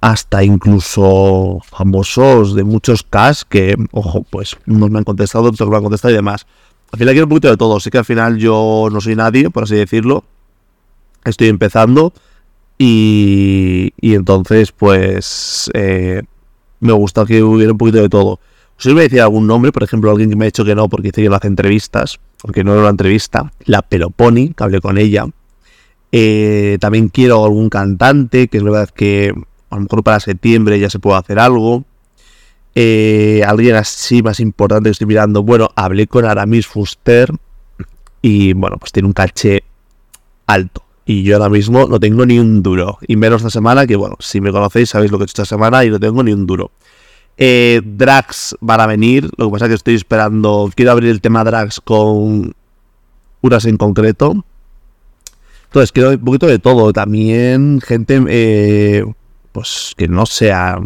Hasta 0.00 0.44
incluso 0.44 1.58
famosos 1.64 2.54
de 2.54 2.62
muchos 2.62 3.02
casos 3.02 3.44
que, 3.44 3.74
ojo, 3.90 4.24
pues 4.30 4.56
unos 4.68 4.88
me 4.88 4.98
han 4.98 5.04
contestado, 5.04 5.48
otros 5.48 5.68
me 5.68 5.76
han 5.76 5.82
contestado 5.82 6.12
y 6.12 6.16
demás. 6.16 6.46
Al 6.92 6.98
final 6.98 7.14
quiero 7.14 7.26
un 7.26 7.30
poquito 7.30 7.50
de 7.50 7.56
todo. 7.56 7.80
Sé 7.80 7.90
que 7.90 7.98
al 7.98 8.04
final 8.04 8.38
yo 8.38 8.88
no 8.90 9.00
soy 9.00 9.16
nadie, 9.16 9.50
por 9.50 9.64
así 9.64 9.76
decirlo. 9.76 10.24
Estoy 11.24 11.48
empezando 11.48 12.12
y, 12.82 13.92
entonces, 14.00 14.72
pues, 14.72 15.70
eh, 15.74 16.22
me 16.80 16.92
gusta 16.92 17.26
que 17.26 17.42
hubiera 17.42 17.72
un 17.72 17.78
poquito 17.78 17.98
de 17.98 18.08
todo. 18.08 18.40
Si 18.78 18.88
os 18.88 18.94
voy 18.94 19.02
a 19.02 19.04
decir 19.04 19.20
algún 19.20 19.46
nombre, 19.46 19.70
por 19.70 19.82
ejemplo, 19.82 20.10
alguien 20.10 20.30
que 20.30 20.36
me 20.36 20.46
ha 20.46 20.46
dicho 20.46 20.64
que 20.64 20.74
no 20.74 20.88
porque 20.88 21.08
dice 21.08 21.22
que 21.22 21.28
no 21.28 21.36
hace 21.36 21.48
entrevistas, 21.48 22.18
aunque 22.42 22.64
no 22.64 22.72
era 22.72 22.80
una 22.80 22.90
entrevista, 22.90 23.52
la 23.66 23.82
Peloponi, 23.82 24.54
que 24.54 24.64
hablé 24.64 24.80
con 24.80 24.96
ella. 24.96 25.26
Eh, 26.10 26.78
también 26.80 27.08
quiero 27.10 27.44
algún 27.44 27.68
cantante, 27.68 28.48
que 28.48 28.56
es 28.56 28.64
verdad 28.64 28.88
que 28.88 29.34
a 29.68 29.74
lo 29.74 29.82
mejor 29.82 30.02
para 30.02 30.18
septiembre 30.18 30.80
ya 30.80 30.88
se 30.88 30.98
puede 30.98 31.18
hacer 31.18 31.38
algo. 31.38 31.84
Eh, 32.74 33.42
alguien 33.46 33.76
así 33.76 34.22
más 34.22 34.40
importante 34.40 34.88
que 34.88 34.92
estoy 34.92 35.06
mirando. 35.06 35.42
Bueno, 35.42 35.70
hablé 35.74 36.06
con 36.06 36.24
Aramis 36.24 36.66
Fuster 36.66 37.30
y 38.22 38.52
bueno, 38.52 38.76
pues 38.78 38.92
tiene 38.92 39.06
un 39.06 39.12
caché 39.12 39.64
alto. 40.46 40.84
Y 41.04 41.22
yo 41.24 41.36
ahora 41.36 41.48
mismo 41.48 41.86
no 41.88 41.98
tengo 41.98 42.24
ni 42.26 42.38
un 42.38 42.62
duro. 42.62 42.98
Y 43.06 43.16
menos 43.16 43.40
esta 43.40 43.50
semana, 43.50 43.86
que 43.86 43.96
bueno, 43.96 44.16
si 44.20 44.40
me 44.40 44.52
conocéis 44.52 44.90
sabéis 44.90 45.10
lo 45.10 45.18
que 45.18 45.24
he 45.24 45.26
hecho 45.26 45.42
esta 45.42 45.56
semana 45.56 45.84
y 45.84 45.90
no 45.90 45.98
tengo 45.98 46.22
ni 46.22 46.32
un 46.32 46.46
duro. 46.46 46.70
Eh, 47.36 47.80
drags 47.84 48.56
van 48.60 48.80
a 48.80 48.86
venir, 48.86 49.30
lo 49.36 49.46
que 49.46 49.52
pasa 49.52 49.64
es 49.64 49.68
que 49.70 49.74
estoy 49.76 49.94
esperando, 49.94 50.70
quiero 50.74 50.92
abrir 50.92 51.08
el 51.10 51.22
tema 51.22 51.42
drags 51.42 51.80
con 51.80 52.52
unas 53.40 53.64
en 53.64 53.76
concreto. 53.76 54.44
Entonces, 55.64 55.92
quiero 55.92 56.10
un 56.10 56.18
poquito 56.18 56.46
de 56.46 56.58
todo. 56.58 56.92
También 56.92 57.80
gente, 57.80 58.22
eh, 58.28 59.04
pues 59.52 59.94
que 59.96 60.08
no 60.08 60.26
sea 60.26 60.80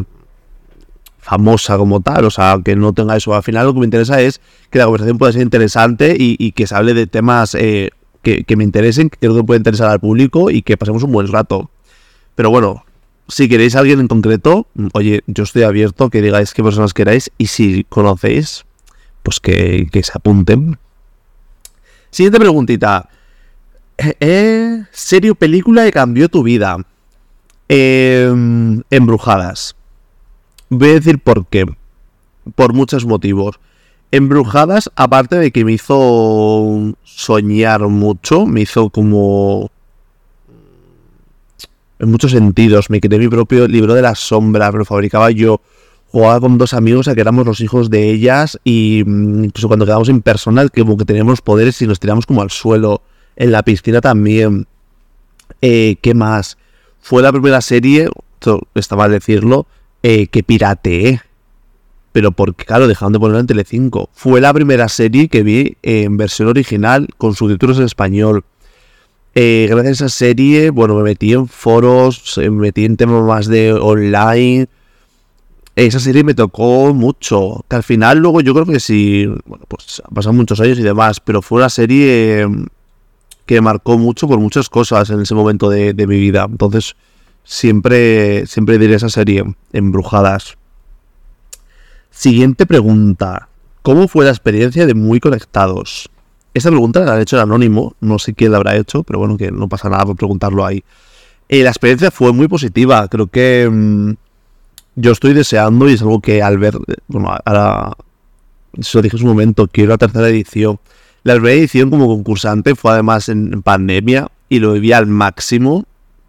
famosa 1.25 1.79
como 1.79 2.03
tal, 2.03 2.27
o 2.27 2.31
sea, 2.31 2.59
que 2.63 2.77
no 2.77 2.93
tenga 2.93 3.17
eso. 3.17 3.35
Al 3.35 3.43
final 3.43 3.65
lo 3.65 3.73
que 3.73 3.81
me 3.81 3.87
interesa 3.87 4.21
es 4.21 4.43
que 4.69 4.79
la 4.79 4.85
conversación 4.85 5.17
pueda 5.17 5.33
ser 5.33 5.41
interesante 5.41 6.15
y, 6.19 6.53
que 6.53 6.67
se 6.67 6.75
hable 6.75 6.93
de 6.93 7.07
temas 7.07 7.55
eh, 7.55 7.91
que, 8.23 8.57
me 8.57 8.63
interesen, 8.63 9.09
que 9.09 9.19
creo 9.19 9.35
que 9.35 9.43
puede 9.43 9.59
interesar 9.59 9.89
al 9.89 10.01
público 10.01 10.51
y 10.51 10.61
que 10.61 10.77
pasemos 10.77 11.03
un 11.03 11.13
buen 11.13 11.33
rato. 11.33 11.71
Pero 12.35 12.51
bueno, 12.51 12.85
si 13.27 13.49
queréis 13.49 13.75
a 13.75 13.79
alguien 13.79 14.01
en 14.01 14.09
concreto, 14.09 14.67
oye, 14.93 15.23
yo 15.27 15.45
estoy 15.45 15.63
abierto 15.63 16.11
que 16.11 16.21
digáis 16.21 16.53
qué 16.53 16.63
personas 16.63 16.93
queráis 16.93 17.31
y 17.39 17.47
si 17.47 17.85
conocéis, 17.85 18.67
pues 19.23 19.41
que, 19.41 19.89
se 19.91 20.13
apunten. 20.15 20.79
Siguiente 22.11 22.39
preguntita. 22.39 23.09
¿Eh, 23.97 24.83
¿Serio 24.93 25.35
película 25.37 25.85
que 25.85 25.93
cambió 25.93 26.29
tu 26.29 26.43
vida? 26.43 26.77
Em, 27.69 28.83
embrujadas. 28.91 29.75
Voy 30.69 30.91
a 30.91 30.95
decir 30.95 31.19
por 31.19 31.47
qué. 31.47 31.67
Por 32.55 32.73
muchos 32.73 33.07
motivos. 33.07 33.59
Embrujadas, 34.11 34.91
aparte 34.97 35.37
de 35.37 35.51
que 35.51 35.65
me 35.65 35.73
hizo 35.73 36.95
soñar 37.03 37.81
mucho, 37.89 38.47
me 38.47 38.63
hizo 38.63 38.91
como... 38.91 39.71
En 41.99 42.11
muchos 42.11 42.33
sentidos, 42.33 42.91
me 42.91 43.01
creé 43.01 43.19
mi 43.19 43.29
propio 43.29 43.67
libro 43.67 43.95
de 43.95 44.03
la 44.03 44.15
sombra, 44.15 44.71
lo 44.71 44.85
fabricaba 44.85 45.31
yo. 45.31 45.61
Jugaba 46.09 46.41
con 46.41 46.59
dos 46.59 46.75
amigos 46.75 47.09
a 47.09 47.15
que 47.15 47.23
éramos 47.23 47.47
los 47.47 47.61
hijos 47.61 47.91
de 47.91 48.11
ellas 48.11 48.59
y 48.63 49.03
mm, 49.05 49.45
incluso 49.45 49.69
cuando 49.69 49.85
quedamos 49.85 50.09
en 50.09 50.23
persona, 50.23 50.69
como 50.69 50.97
que 50.97 51.05
teníamos 51.05 51.41
poderes 51.41 51.81
y 51.83 51.87
nos 51.87 51.99
tiramos 51.99 52.27
como 52.27 52.43
al 52.43 52.51
suelo. 52.51 53.03
En 53.37 53.51
la 53.51 53.65
piscina 53.65 54.01
también. 54.01 54.67
Eh, 55.61 55.97
¿Qué 56.03 56.15
más? 56.15 56.57
Fue 57.01 57.21
la 57.21 57.33
primera 57.33 57.61
serie, 57.61 58.09
esto 58.35 58.61
está 58.75 58.95
mal 58.97 59.11
decirlo, 59.11 59.67
eh, 60.05 60.27
que 60.27 60.43
pirateé. 60.43 61.23
Pero 62.13 62.31
porque, 62.31 62.67
claro, 62.67 62.87
dejaron 62.87 63.15
de 63.15 63.19
ponerlo 63.19 63.41
en 63.41 63.47
Telecinco. 63.47 64.11
Fue 64.13 64.41
la 64.41 64.53
primera 64.53 64.89
serie 64.89 65.29
que 65.29 65.43
vi 65.43 65.79
en 65.83 66.19
versión 66.19 66.47
original 66.49 67.09
con 67.17 67.35
subtítulos 67.35 67.79
en 67.79 67.85
español. 67.85 68.45
Eh, 69.35 69.67
gracias 69.69 70.03
a 70.03 70.07
esa 70.07 70.17
serie, 70.17 70.69
bueno, 70.69 70.95
me 70.95 71.03
metí 71.03 71.33
en 71.33 71.49
foros, 71.49 72.35
me 72.37 72.51
metí 72.51 72.85
en 72.85 72.99
temas 72.99 73.25
más 73.25 73.47
de 73.49 73.73
online. 73.73 74.69
Esa 75.75 75.99
serie 75.99 76.23
me 76.23 76.35
tocó 76.35 76.93
mucho. 76.93 77.65
Que 77.67 77.77
al 77.77 77.83
final, 77.83 78.19
luego 78.19 78.43
yo 78.43 78.53
creo 78.53 78.67
que 78.67 78.81
sí, 78.81 79.27
bueno, 79.47 79.65
pues 79.67 80.03
han 80.07 80.15
pasado 80.15 80.35
muchos 80.35 80.61
años 80.61 80.79
y 80.79 80.83
demás, 80.83 81.19
pero 81.19 81.41
fue 81.41 81.59
una 81.59 81.71
serie 81.71 82.47
que 83.47 83.61
marcó 83.63 83.97
mucho 83.97 84.29
por 84.29 84.39
muchas 84.39 84.69
cosas 84.69 85.09
en 85.09 85.21
ese 85.21 85.35
momento 85.35 85.71
de 85.71 86.07
mi 86.07 86.19
vida. 86.19 86.47
Entonces, 86.49 86.95
Siempre, 87.45 88.47
siempre 88.47 88.79
diré 88.79 88.95
esa 88.95 89.11
serie, 89.11 89.45
Embrujadas. 89.73 90.57
Siguiente 92.11 92.65
pregunta. 92.65 93.49
¿Cómo 93.83 94.09
fue 94.09 94.25
la 94.25 94.31
experiencia 94.31 94.87
de 94.87 94.95
Muy 94.95 95.21
Conectados? 95.21 96.09
Esta 96.55 96.71
pregunta 96.71 97.01
la 97.01 97.15
ha 97.15 97.21
hecho 97.21 97.37
el 97.37 97.43
anónimo, 97.43 97.97
no 98.01 98.19
sé 98.19 98.33
quién 98.33 98.53
la 98.53 98.57
habrá 98.57 98.77
hecho, 98.77 99.03
pero 99.03 99.19
bueno, 99.19 99.37
que 99.37 99.51
no 99.51 99.69
pasa 99.69 99.91
nada 99.91 100.07
por 100.07 100.17
preguntarlo 100.17 100.65
ahí. 100.65 100.83
Eh, 101.49 101.63
la 101.63 101.69
experiencia 101.69 102.11
fue 102.11 102.33
muy 102.33 102.49
positiva, 102.49 103.07
creo 103.09 103.27
que 103.27 103.69
mm, 103.71 104.13
yo 104.95 105.13
estoy 105.13 105.35
deseando 105.35 105.91
y 105.91 105.95
es 105.95 106.03
algo 106.03 106.21
que 106.21 106.43
al 106.43 106.57
ver, 106.57 106.79
bueno, 107.09 107.37
ahora, 107.45 107.93
se 108.81 108.97
lo 108.97 109.03
dije 109.03 109.17
en 109.17 109.21
su 109.21 109.27
momento, 109.27 109.67
quiero 109.67 109.91
la 109.91 109.99
tercera 109.99 110.29
edición. 110.29 110.79
La 111.25 111.35
primera 111.35 111.55
edición 111.55 111.91
como 111.91 112.07
concursante 112.07 112.75
fue 112.75 112.93
además 112.93 113.29
en 113.29 113.61
pandemia 113.63 114.29
y 114.49 114.61
lo 114.61 114.73
viví 114.73 114.93
al 114.93 115.07
máximo 115.07 115.85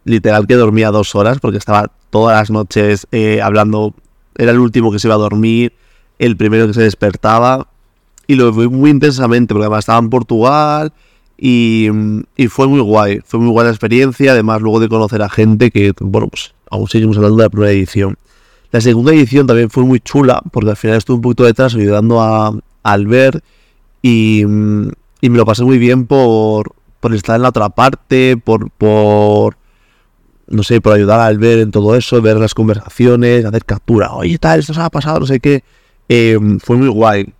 literal 0.06 0.48
que 0.48 0.56
dormía 0.56 0.92
dos 0.92 1.16
horas 1.16 1.40
porque 1.40 1.58
estaba 1.58 1.92
todas 2.10 2.38
las 2.38 2.50
noches 2.50 3.08
eh, 3.12 3.42
hablando. 3.42 3.94
Era 4.38 4.52
el 4.52 4.60
último 4.60 4.92
que 4.92 5.00
se 5.00 5.08
iba 5.08 5.16
a 5.16 5.20
dormir, 5.20 5.74
el 6.20 6.38
primero 6.38 6.68
que 6.68 6.74
se 6.74 6.82
despertaba. 6.82 7.68
Y 8.28 8.36
lo 8.36 8.52
vi 8.54 8.68
muy 8.68 8.90
intensamente 8.90 9.54
porque 9.54 9.66
además 9.66 9.80
estaba 9.80 10.00
en 10.00 10.10
Portugal 10.10 10.94
y, 11.38 11.90
fue 12.50 12.68
muy 12.68 12.80
guay. 12.80 13.20
Fue 13.26 13.40
muy 13.40 13.50
guay 13.50 13.66
la 13.66 13.72
experiencia. 13.72 14.32
Además, 14.32 14.62
luego 14.62 14.80
de 14.80 14.90
conocer 14.90 15.22
a 15.22 15.30
gente 15.30 15.70
que, 15.72 15.94
bueno, 16.00 16.28
pues 16.30 16.54
aún 16.72 16.88
seguimos 16.88 17.18
hablando 17.18 17.38
de 17.38 17.44
la 17.44 17.50
primera 17.50 17.72
edición. 17.72 18.18
La 18.72 18.82
segunda 18.82 19.14
edición 19.14 19.48
también 19.48 19.70
fue 19.70 19.84
muy 19.84 20.00
chula 20.00 20.42
porque 20.52 20.72
al 20.72 20.76
final 20.76 20.98
estuve 20.98 21.16
un 21.16 21.22
poquito 21.22 21.44
detrás 21.44 21.76
ayudando 21.76 22.22
a, 22.22 22.54
Albert 22.84 23.44
y, 24.02 24.42
y 24.42 25.30
me 25.30 25.38
lo 25.38 25.46
pasé 25.46 25.64
muy 25.64 25.80
bien 25.80 26.06
por, 26.06 26.74
por 27.00 27.16
estar 27.16 27.36
en 27.36 27.44
la 27.44 27.50
otra 27.50 27.70
parte, 27.70 28.38
por, 28.38 28.70
por 28.72 29.58
no 30.48 30.64
sé, 30.64 30.82
por 30.82 30.94
ayudar 30.94 31.20
al 31.22 31.38
ver 31.38 31.60
en 31.60 31.72
todo 31.72 31.96
eso, 31.96 32.22
ver 32.22 32.38
las 32.38 32.54
conversaciones, 32.54 33.46
hacer 33.46 33.66
captura, 33.66 34.14
oye, 34.14 34.38
tal, 34.38 34.60
esto 34.60 34.74
se 34.74 34.82
ha 34.82 34.90
pasado, 34.90 35.22
no 35.22 35.26
sé 35.26 35.40
qué. 35.40 35.64
Em, 36.08 36.60
fue 36.60 36.78
muy 36.78 36.88
guay. 36.88 37.34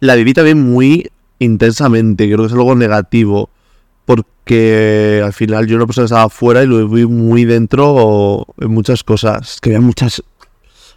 La 0.00 0.14
viví 0.14 0.32
también 0.32 0.60
muy 0.60 1.10
intensamente, 1.38 2.26
creo 2.26 2.38
que 2.38 2.46
es 2.46 2.52
algo 2.52 2.74
negativo, 2.74 3.50
porque 4.04 5.22
al 5.24 5.32
final 5.32 5.66
yo 5.66 5.76
una 5.76 5.86
persona 5.86 6.06
estaba 6.06 6.24
afuera 6.24 6.62
y 6.62 6.66
lo 6.66 6.88
vi 6.88 7.06
muy 7.06 7.44
dentro 7.44 8.46
en 8.58 8.70
muchas 8.70 9.04
cosas, 9.04 9.58
que 9.60 9.70
había 9.70 9.80
muchas, 9.80 10.22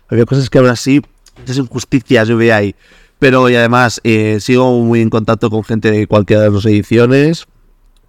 había 0.07 0.25
cosas 0.25 0.49
que 0.49 0.57
aún 0.59 0.67
así, 0.67 1.01
muchas 1.37 1.57
injusticias 1.57 2.27
yo 2.27 2.37
veía 2.37 2.57
ahí. 2.57 2.75
Pero 3.19 3.49
y 3.49 3.55
además 3.55 4.01
eh, 4.03 4.39
sigo 4.41 4.79
muy 4.81 5.01
en 5.01 5.09
contacto 5.09 5.49
con 5.49 5.63
gente 5.63 5.89
de 5.89 6.07
cualquiera 6.07 6.43
de 6.43 6.51
las 6.51 6.65
ediciones, 6.65 7.47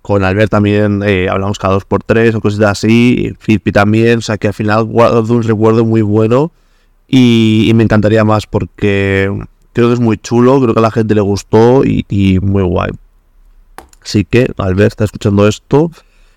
con 0.06 0.22
Albert 0.22 0.52
también 0.52 1.02
eh, 1.04 1.28
hablamos 1.28 1.58
cada 1.58 1.74
dos 1.74 1.84
por 1.84 2.00
tres 2.00 2.32
o 2.36 2.40
cosas 2.40 2.60
así. 2.60 3.34
Filipe 3.40 3.72
también. 3.72 4.18
O 4.18 4.20
sea 4.20 4.38
que 4.38 4.46
al 4.46 4.54
final 4.54 4.84
guardo 4.84 5.34
un 5.34 5.42
recuerdo 5.42 5.84
muy 5.84 6.00
bueno. 6.00 6.52
Y, 7.08 7.72
me 7.74 7.82
encantaría 7.82 8.24
más 8.24 8.46
porque 8.46 9.28
creo 9.72 9.88
que 9.88 9.94
es 9.94 9.98
muy 9.98 10.16
chulo. 10.16 10.60
Creo 10.60 10.74
que 10.74 10.78
a 10.78 10.82
la 10.82 10.92
gente 10.92 11.12
le 11.16 11.22
gustó 11.22 11.82
y, 11.84 12.38
muy 12.40 12.62
guay. 12.62 12.92
Así 14.00 14.24
que, 14.24 14.48
Albert, 14.58 14.92
está 14.92 15.02
escuchando 15.06 15.48
esto. 15.48 15.90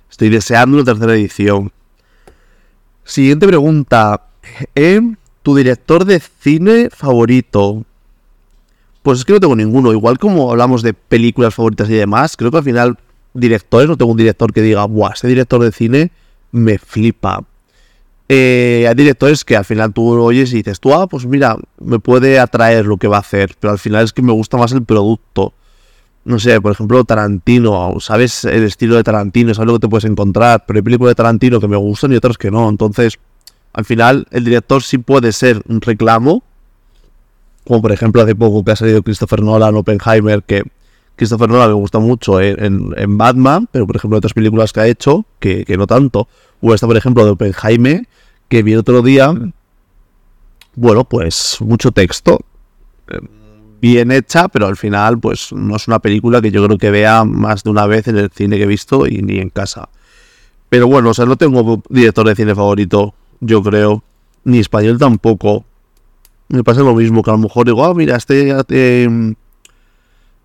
Estoy 0.09 0.29
deseando 0.29 0.79
la 0.79 0.83
tercera 0.83 1.13
edición. 1.13 1.71
Siguiente 3.03 3.47
pregunta. 3.47 4.23
¿Eh? 4.73 4.99
¿Tu 5.43 5.55
director 5.55 6.05
de 6.05 6.19
cine 6.19 6.89
favorito? 6.89 7.85
Pues 9.03 9.19
es 9.19 9.25
que 9.25 9.33
no 9.33 9.39
tengo 9.39 9.55
ninguno. 9.55 9.91
Igual 9.91 10.17
como 10.17 10.49
hablamos 10.49 10.81
de 10.81 10.95
películas 10.95 11.53
favoritas 11.53 11.87
y 11.87 11.93
demás, 11.93 12.35
creo 12.35 12.49
que 12.49 12.57
al 12.57 12.63
final 12.63 12.97
directores, 13.33 13.87
no 13.87 13.97
tengo 13.97 14.11
un 14.11 14.17
director 14.17 14.53
que 14.53 14.61
diga, 14.61 14.85
¡buah! 14.85 15.13
Este 15.13 15.27
director 15.27 15.61
de 15.63 15.71
cine 15.71 16.11
me 16.51 16.77
flipa. 16.77 17.43
Eh, 18.27 18.85
hay 18.87 18.93
directores 18.95 19.43
que 19.43 19.55
al 19.57 19.65
final 19.65 19.91
tú 19.91 20.07
oyes 20.21 20.53
y 20.53 20.57
dices, 20.57 20.79
tú, 20.79 20.93
ah, 20.93 21.07
pues 21.07 21.25
mira, 21.25 21.57
me 21.79 21.99
puede 21.99 22.39
atraer 22.39 22.85
lo 22.85 22.97
que 22.97 23.07
va 23.07 23.17
a 23.17 23.21
hacer, 23.21 23.55
pero 23.59 23.71
al 23.71 23.79
final 23.79 24.05
es 24.05 24.13
que 24.13 24.21
me 24.21 24.31
gusta 24.31 24.57
más 24.57 24.71
el 24.71 24.83
producto. 24.83 25.53
No 26.25 26.37
sé, 26.37 26.61
por 26.61 26.71
ejemplo, 26.71 27.03
Tarantino, 27.05 27.95
sabes 27.99 28.45
el 28.45 28.63
estilo 28.63 28.95
de 28.95 29.03
Tarantino, 29.03 29.53
sabes 29.53 29.67
lo 29.67 29.73
que 29.73 29.79
te 29.79 29.87
puedes 29.89 30.05
encontrar, 30.05 30.63
pero 30.67 30.77
hay 30.77 30.83
películas 30.83 31.11
de 31.11 31.15
Tarantino 31.15 31.59
que 31.59 31.67
me 31.67 31.77
gustan 31.77 32.11
y 32.13 32.17
otras 32.17 32.37
que 32.37 32.51
no. 32.51 32.69
Entonces, 32.69 33.17
al 33.73 33.85
final, 33.85 34.27
el 34.31 34.43
director 34.43 34.83
sí 34.83 34.99
puede 34.99 35.31
ser 35.31 35.61
un 35.67 35.81
reclamo, 35.81 36.43
como 37.65 37.81
por 37.81 37.91
ejemplo 37.91 38.21
hace 38.21 38.35
poco 38.35 38.63
que 38.63 38.71
ha 38.71 38.75
salido 38.75 39.01
Christopher 39.01 39.41
Nolan, 39.41 39.75
Oppenheimer, 39.75 40.43
que 40.43 40.63
Christopher 41.19 41.49
Nolan 41.49 41.67
me 41.67 41.73
gusta 41.73 41.99
mucho 41.99 42.39
en, 42.39 43.17
Batman, 43.17 43.67
pero 43.69 43.85
por 43.85 43.97
ejemplo 43.97 44.17
otras 44.17 44.33
películas 44.33 44.71
que 44.71 44.79
ha 44.79 44.87
hecho, 44.87 45.25
que, 45.39 45.65
no 45.77 45.85
tanto. 45.85 46.29
O 46.61 46.73
esta, 46.73 46.87
por 46.87 46.95
ejemplo, 46.95 47.25
de 47.25 47.31
Oppenheimer, 47.31 48.07
que 48.47 48.63
vi 48.63 48.73
otro 48.75 49.01
día. 49.01 49.33
Bueno, 50.75 51.03
pues 51.03 51.57
mucho 51.59 51.91
texto. 51.91 52.39
Eh, 53.09 53.19
bien 53.81 54.13
hecha, 54.13 54.47
pero 54.47 54.67
al 54.67 54.77
final, 54.77 55.19
pues 55.19 55.51
no 55.51 55.75
es 55.75 55.89
una 55.89 55.99
película 55.99 56.41
que 56.41 56.51
yo 56.51 56.65
creo 56.65 56.77
que 56.77 56.89
vea 56.89 57.25
más 57.25 57.63
de 57.63 57.69
una 57.69 57.85
vez 57.85 58.07
en 58.07 58.17
el 58.17 58.29
cine 58.29 58.55
que 58.55 58.63
he 58.63 58.67
visto 58.67 59.05
y 59.05 59.21
ni 59.21 59.39
en 59.39 59.49
casa. 59.49 59.89
Pero 60.69 60.87
bueno, 60.87 61.09
o 61.09 61.13
sea, 61.13 61.25
no 61.25 61.35
tengo 61.35 61.83
director 61.89 62.25
de 62.29 62.35
cine 62.35 62.55
favorito, 62.55 63.13
yo 63.41 63.61
creo. 63.61 64.05
Ni 64.45 64.59
español 64.59 64.97
tampoco. 64.97 65.65
Me 66.47 66.63
pasa 66.63 66.79
lo 66.79 66.95
mismo, 66.95 67.23
que 67.23 67.29
a 67.29 67.33
lo 67.33 67.39
mejor 67.39 67.65
digo, 67.65 67.83
ah, 67.83 67.93
mira, 67.93 68.15
este 68.15 68.55
eh, 68.69 69.35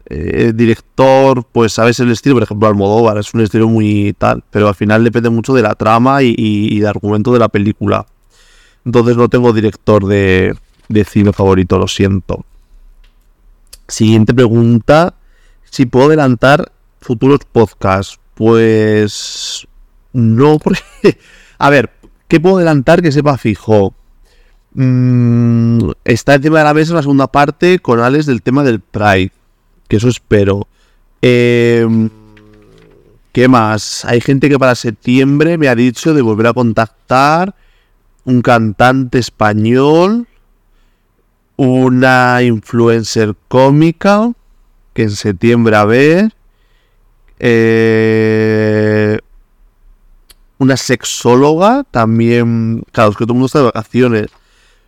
eh, 0.06 0.52
director, 0.54 1.44
pues 1.50 1.72
sabes 1.72 1.98
el 2.00 2.10
estilo, 2.10 2.36
por 2.36 2.42
ejemplo, 2.42 2.68
Almodóvar 2.68 3.18
es 3.18 3.32
un 3.34 3.40
estilo 3.40 3.68
muy 3.68 4.14
tal, 4.18 4.44
pero 4.50 4.68
al 4.68 4.74
final 4.74 5.02
depende 5.04 5.30
mucho 5.30 5.54
de 5.54 5.62
la 5.62 5.74
trama 5.74 6.22
y, 6.22 6.34
y, 6.36 6.78
del 6.78 6.88
argumento 6.88 7.32
de 7.32 7.38
la 7.38 7.48
película. 7.48 8.06
Entonces 8.84 9.16
no 9.16 9.28
tengo 9.28 9.52
director 9.52 10.06
de, 10.06 10.54
de 10.88 11.04
cine 11.04 11.32
favorito, 11.32 11.78
lo 11.78 11.88
siento. 11.88 12.44
Siguiente 13.88 14.34
pregunta. 14.34 15.14
Si 15.70 15.86
puedo 15.86 16.06
adelantar 16.06 16.70
futuros 17.00 17.40
podcasts. 17.50 18.18
Pues 18.34 19.66
no, 20.12 20.58
porque... 20.62 21.18
A 21.58 21.70
ver, 21.70 21.90
¿qué 22.26 22.40
puedo 22.40 22.56
adelantar 22.56 23.00
que 23.00 23.12
sepa 23.12 23.38
fijo? 23.38 23.94
Mm, 24.72 25.90
está 26.04 26.34
encima 26.34 26.58
de 26.58 26.64
la 26.64 26.74
mesa 26.74 26.94
la 26.94 27.02
segunda 27.02 27.28
parte 27.28 27.78
con 27.78 28.00
Alex 28.00 28.26
del 28.26 28.42
tema 28.42 28.64
del 28.64 28.80
Pride. 28.80 29.32
Que 29.88 29.96
eso 29.96 30.08
espero. 30.08 30.66
Em, 31.22 32.10
¿Qué 33.32 33.48
más? 33.48 34.04
Hay 34.04 34.20
gente 34.20 34.48
que 34.48 34.58
para 34.58 34.74
septiembre 34.74 35.58
me 35.58 35.68
ha 35.68 35.74
dicho 35.74 36.14
de 36.14 36.22
volver 36.22 36.46
a 36.46 36.52
contactar 36.52 37.54
un 38.24 38.42
cantante 38.42 39.18
español, 39.18 40.26
una 41.56 42.42
influencer 42.42 43.34
cómica, 43.48 44.32
que 44.92 45.02
en 45.02 45.10
septiembre 45.10 45.76
a 45.76 45.84
ver, 45.84 46.32
eh, 47.38 49.18
una 50.58 50.76
sexóloga, 50.76 51.84
también, 51.90 52.84
claro, 52.92 53.10
es 53.10 53.16
que 53.16 53.24
todo 53.24 53.32
el 53.32 53.38
mundo 53.38 53.46
está 53.46 53.58
de 53.58 53.64
vacaciones. 53.66 54.26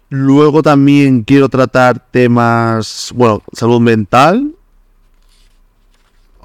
Luego 0.09 0.63
también 0.63 1.23
quiero 1.23 1.49
tratar 1.49 1.99
temas, 2.11 3.13
bueno, 3.15 3.43
salud 3.53 3.81
mental. 3.81 4.56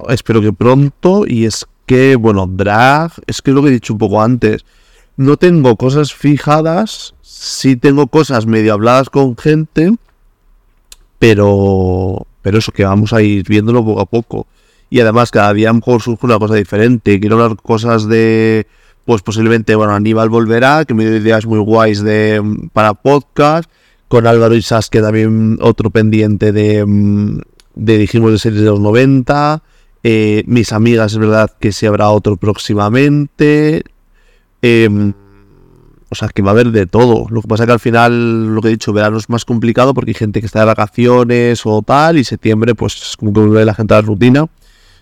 Espero 0.09 0.41
que 0.41 0.53
pronto. 0.53 1.25
Y 1.27 1.45
es 1.45 1.65
que, 1.85 2.15
bueno, 2.15 2.47
drag, 2.47 3.11
es 3.27 3.41
que 3.41 3.51
lo 3.51 3.61
que 3.61 3.69
he 3.69 3.71
dicho 3.73 3.93
un 3.93 3.99
poco 3.99 4.21
antes. 4.21 4.65
No 5.17 5.37
tengo 5.37 5.75
cosas 5.75 6.13
fijadas, 6.13 7.13
sí 7.21 7.75
tengo 7.75 8.07
cosas 8.07 8.45
medio 8.45 8.73
habladas 8.73 9.09
con 9.09 9.37
gente, 9.37 9.93
pero, 11.19 12.25
pero 12.41 12.57
eso 12.57 12.71
que 12.71 12.85
vamos 12.85 13.13
a 13.13 13.21
ir 13.21 13.47
viéndolo 13.47 13.83
poco 13.83 13.99
a 14.01 14.05
poco. 14.05 14.47
Y 14.89 14.99
además 14.99 15.31
cada 15.31 15.53
día 15.53 15.69
a 15.69 15.73
lo 15.73 15.79
mejor 15.79 16.01
surge 16.01 16.25
una 16.25 16.39
cosa 16.39 16.55
diferente. 16.55 17.19
Quiero 17.19 17.41
hablar 17.41 17.57
cosas 17.61 18.07
de, 18.07 18.67
pues 19.05 19.21
posiblemente, 19.21 19.75
bueno, 19.75 19.93
Aníbal 19.93 20.29
volverá, 20.29 20.85
que 20.85 20.93
me 20.93 21.05
dio 21.05 21.17
ideas 21.17 21.45
muy 21.45 21.59
guays 21.59 22.01
de, 22.03 22.41
para 22.73 22.93
podcast. 22.93 23.69
Con 24.07 24.27
Álvaro 24.27 24.55
y 24.55 24.63
que 24.91 25.01
también 25.01 25.57
otro 25.61 25.89
pendiente 25.89 26.51
de, 26.51 26.85
de 27.75 27.97
dijimos 27.97 28.31
de 28.31 28.39
series 28.39 28.61
de 28.61 28.67
los 28.67 28.81
90. 28.81 29.63
Eh, 30.03 30.43
mis 30.47 30.73
amigas, 30.73 31.13
es 31.13 31.17
verdad 31.17 31.51
que 31.59 31.71
se 31.71 31.87
habrá 31.87 32.09
otro 32.09 32.37
próximamente. 32.37 33.83
Em, 34.61 35.13
o 36.09 36.15
sea, 36.15 36.27
que 36.27 36.41
va 36.41 36.49
a 36.49 36.53
haber 36.53 36.71
de 36.71 36.87
todo. 36.87 37.27
Lo 37.29 37.41
que 37.41 37.47
pasa 37.47 37.63
es 37.63 37.67
que 37.67 37.73
al 37.73 37.79
final, 37.79 38.53
lo 38.53 38.61
que 38.61 38.67
he 38.67 38.71
dicho, 38.71 38.91
verano 38.91 39.17
es 39.17 39.29
más 39.29 39.45
complicado 39.45 39.93
porque 39.93 40.11
hay 40.11 40.15
gente 40.15 40.41
que 40.41 40.45
está 40.45 40.59
de 40.59 40.65
vacaciones 40.65 41.61
o 41.65 41.81
tal, 41.83 42.17
y 42.17 42.25
septiembre, 42.25 42.75
pues 42.75 43.15
como 43.17 43.31
que 43.31 43.39
vuelve 43.39 43.63
la 43.63 43.73
gente 43.73 43.93
a 43.93 43.97
la 43.97 44.01
rutina. 44.01 44.47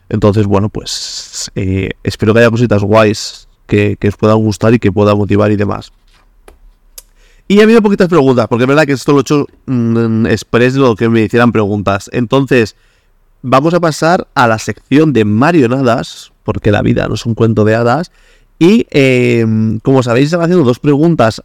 Entonces, 0.09 0.45
bueno, 0.45 0.69
pues 0.69 1.51
eh, 1.55 1.91
espero 2.03 2.33
que 2.33 2.41
haya 2.41 2.51
cositas 2.51 2.83
guays 2.83 3.47
que, 3.65 3.97
os 4.07 4.17
puedan 4.17 4.37
gustar 4.37 4.73
y 4.73 4.79
que 4.79 4.91
pueda 4.91 5.15
motivar 5.15 5.51
y 5.51 5.55
demás. 5.55 5.91
Y 7.47 7.59
ha 7.59 7.63
habido 7.63 7.81
poquitas 7.81 8.07
preguntas, 8.07 8.47
porque 8.47 8.65
es 8.65 8.67
verdad 8.67 8.85
que 8.85 8.93
esto 8.93 9.11
lo 9.13 9.19
he 9.19 9.21
hecho 9.21 9.47
mm, 9.65 10.27
express 10.27 10.75
lo 10.75 10.95
que 10.95 11.09
me 11.09 11.23
hicieran 11.23 11.51
preguntas. 11.51 12.09
Entonces, 12.13 12.75
vamos 13.41 13.73
a 13.73 13.79
pasar 13.79 14.27
a 14.35 14.47
la 14.47 14.59
sección 14.59 15.13
de 15.13 15.25
marionadas, 15.25 16.31
porque 16.43 16.71
la 16.71 16.81
vida 16.81 17.07
no 17.07 17.15
es 17.15 17.25
un 17.25 17.35
cuento 17.35 17.65
de 17.65 17.75
hadas. 17.75 18.11
Y 18.57 18.87
em, 18.89 19.79
como 19.79 20.03
sabéis, 20.03 20.25
están 20.25 20.41
haciendo 20.41 20.65
dos 20.65 20.79
preguntas 20.79 21.41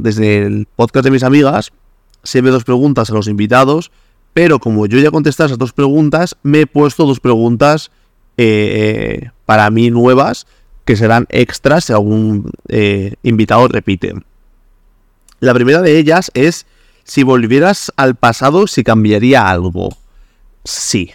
desde 0.00 0.46
el 0.46 0.66
podcast 0.76 1.04
de 1.04 1.10
mis 1.10 1.22
amigas. 1.22 1.72
Ve 2.34 2.50
dos 2.50 2.64
preguntas 2.64 3.10
a 3.10 3.14
los 3.14 3.28
invitados. 3.28 3.90
Pero 4.34 4.60
como 4.60 4.86
yo 4.86 4.98
ya 4.98 5.10
contesté 5.10 5.44
esas 5.44 5.58
dos 5.58 5.72
preguntas, 5.72 6.36
me 6.42 6.60
he 6.60 6.66
puesto 6.66 7.04
dos 7.04 7.18
preguntas 7.18 7.90
eh, 8.36 9.30
para 9.44 9.68
mí 9.70 9.90
nuevas 9.90 10.46
que 10.84 10.96
serán 10.96 11.26
extras 11.30 11.84
si 11.84 11.92
algún 11.92 12.50
eh, 12.68 13.14
invitado 13.22 13.66
repite. 13.68 14.14
La 15.40 15.54
primera 15.54 15.82
de 15.82 15.98
ellas 15.98 16.30
es 16.34 16.66
si 17.04 17.22
volvieras 17.22 17.92
al 17.96 18.14
pasado, 18.14 18.66
si 18.66 18.84
cambiaría 18.84 19.48
algo. 19.48 19.90
Sí. 20.64 21.10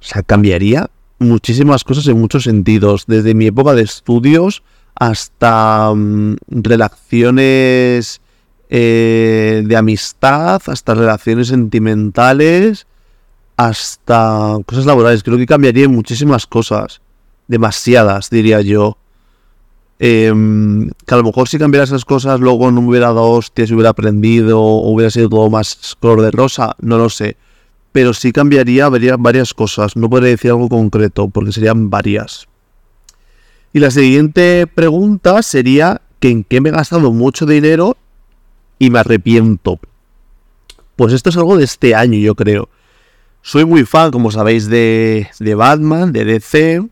O 0.00 0.04
sea, 0.04 0.22
cambiaría 0.22 0.90
muchísimas 1.18 1.84
cosas 1.84 2.06
en 2.08 2.20
muchos 2.20 2.44
sentidos. 2.44 3.04
Desde 3.06 3.34
mi 3.34 3.46
época 3.46 3.74
de 3.74 3.82
estudios 3.82 4.62
hasta 4.94 5.92
mm, 5.94 6.36
relaciones 6.48 8.20
eh, 8.68 9.62
de 9.64 9.76
amistad, 9.76 10.60
hasta 10.66 10.94
relaciones 10.94 11.48
sentimentales, 11.48 12.86
hasta 13.56 14.58
cosas 14.66 14.86
laborales. 14.86 15.22
Creo 15.22 15.38
que 15.38 15.46
cambiaría 15.46 15.88
muchísimas 15.88 16.46
cosas. 16.46 17.00
Demasiadas, 17.48 18.28
diría 18.30 18.60
yo. 18.60 18.98
Em, 19.98 20.90
que 21.06 21.14
a 21.14 21.16
lo 21.16 21.24
mejor 21.24 21.48
si 21.48 21.58
cambiara 21.58 21.84
esas 21.84 22.04
cosas 22.04 22.38
luego 22.38 22.70
no 22.70 22.82
hubiera 22.82 23.06
dado 23.06 23.30
hostias, 23.30 23.70
hubiera 23.70 23.90
aprendido, 23.90 24.60
hubiera 24.60 25.10
sido 25.10 25.30
todo 25.30 25.48
más 25.48 25.96
color 25.98 26.20
de 26.20 26.30
rosa, 26.30 26.76
no 26.80 26.98
lo 26.98 27.08
sé. 27.08 27.36
Pero 27.96 28.12
sí 28.12 28.30
cambiaría 28.30 28.90
varias 28.90 29.54
cosas. 29.54 29.96
No 29.96 30.10
podría 30.10 30.28
decir 30.28 30.50
algo 30.50 30.68
concreto, 30.68 31.28
porque 31.28 31.50
serían 31.50 31.88
varias. 31.88 32.46
Y 33.72 33.78
la 33.78 33.90
siguiente 33.90 34.66
pregunta 34.66 35.42
sería 35.42 36.02
que 36.20 36.28
en 36.28 36.44
qué 36.44 36.60
me 36.60 36.68
he 36.68 36.72
gastado 36.72 37.10
mucho 37.10 37.46
dinero 37.46 37.96
y 38.78 38.90
me 38.90 38.98
arrepiento. 38.98 39.80
Pues 40.96 41.14
esto 41.14 41.30
es 41.30 41.38
algo 41.38 41.56
de 41.56 41.64
este 41.64 41.94
año, 41.94 42.18
yo 42.18 42.34
creo. 42.34 42.68
Soy 43.40 43.64
muy 43.64 43.86
fan, 43.86 44.10
como 44.10 44.30
sabéis, 44.30 44.68
de, 44.68 45.28
de 45.40 45.54
Batman, 45.54 46.12
de 46.12 46.26
DC. 46.26 46.86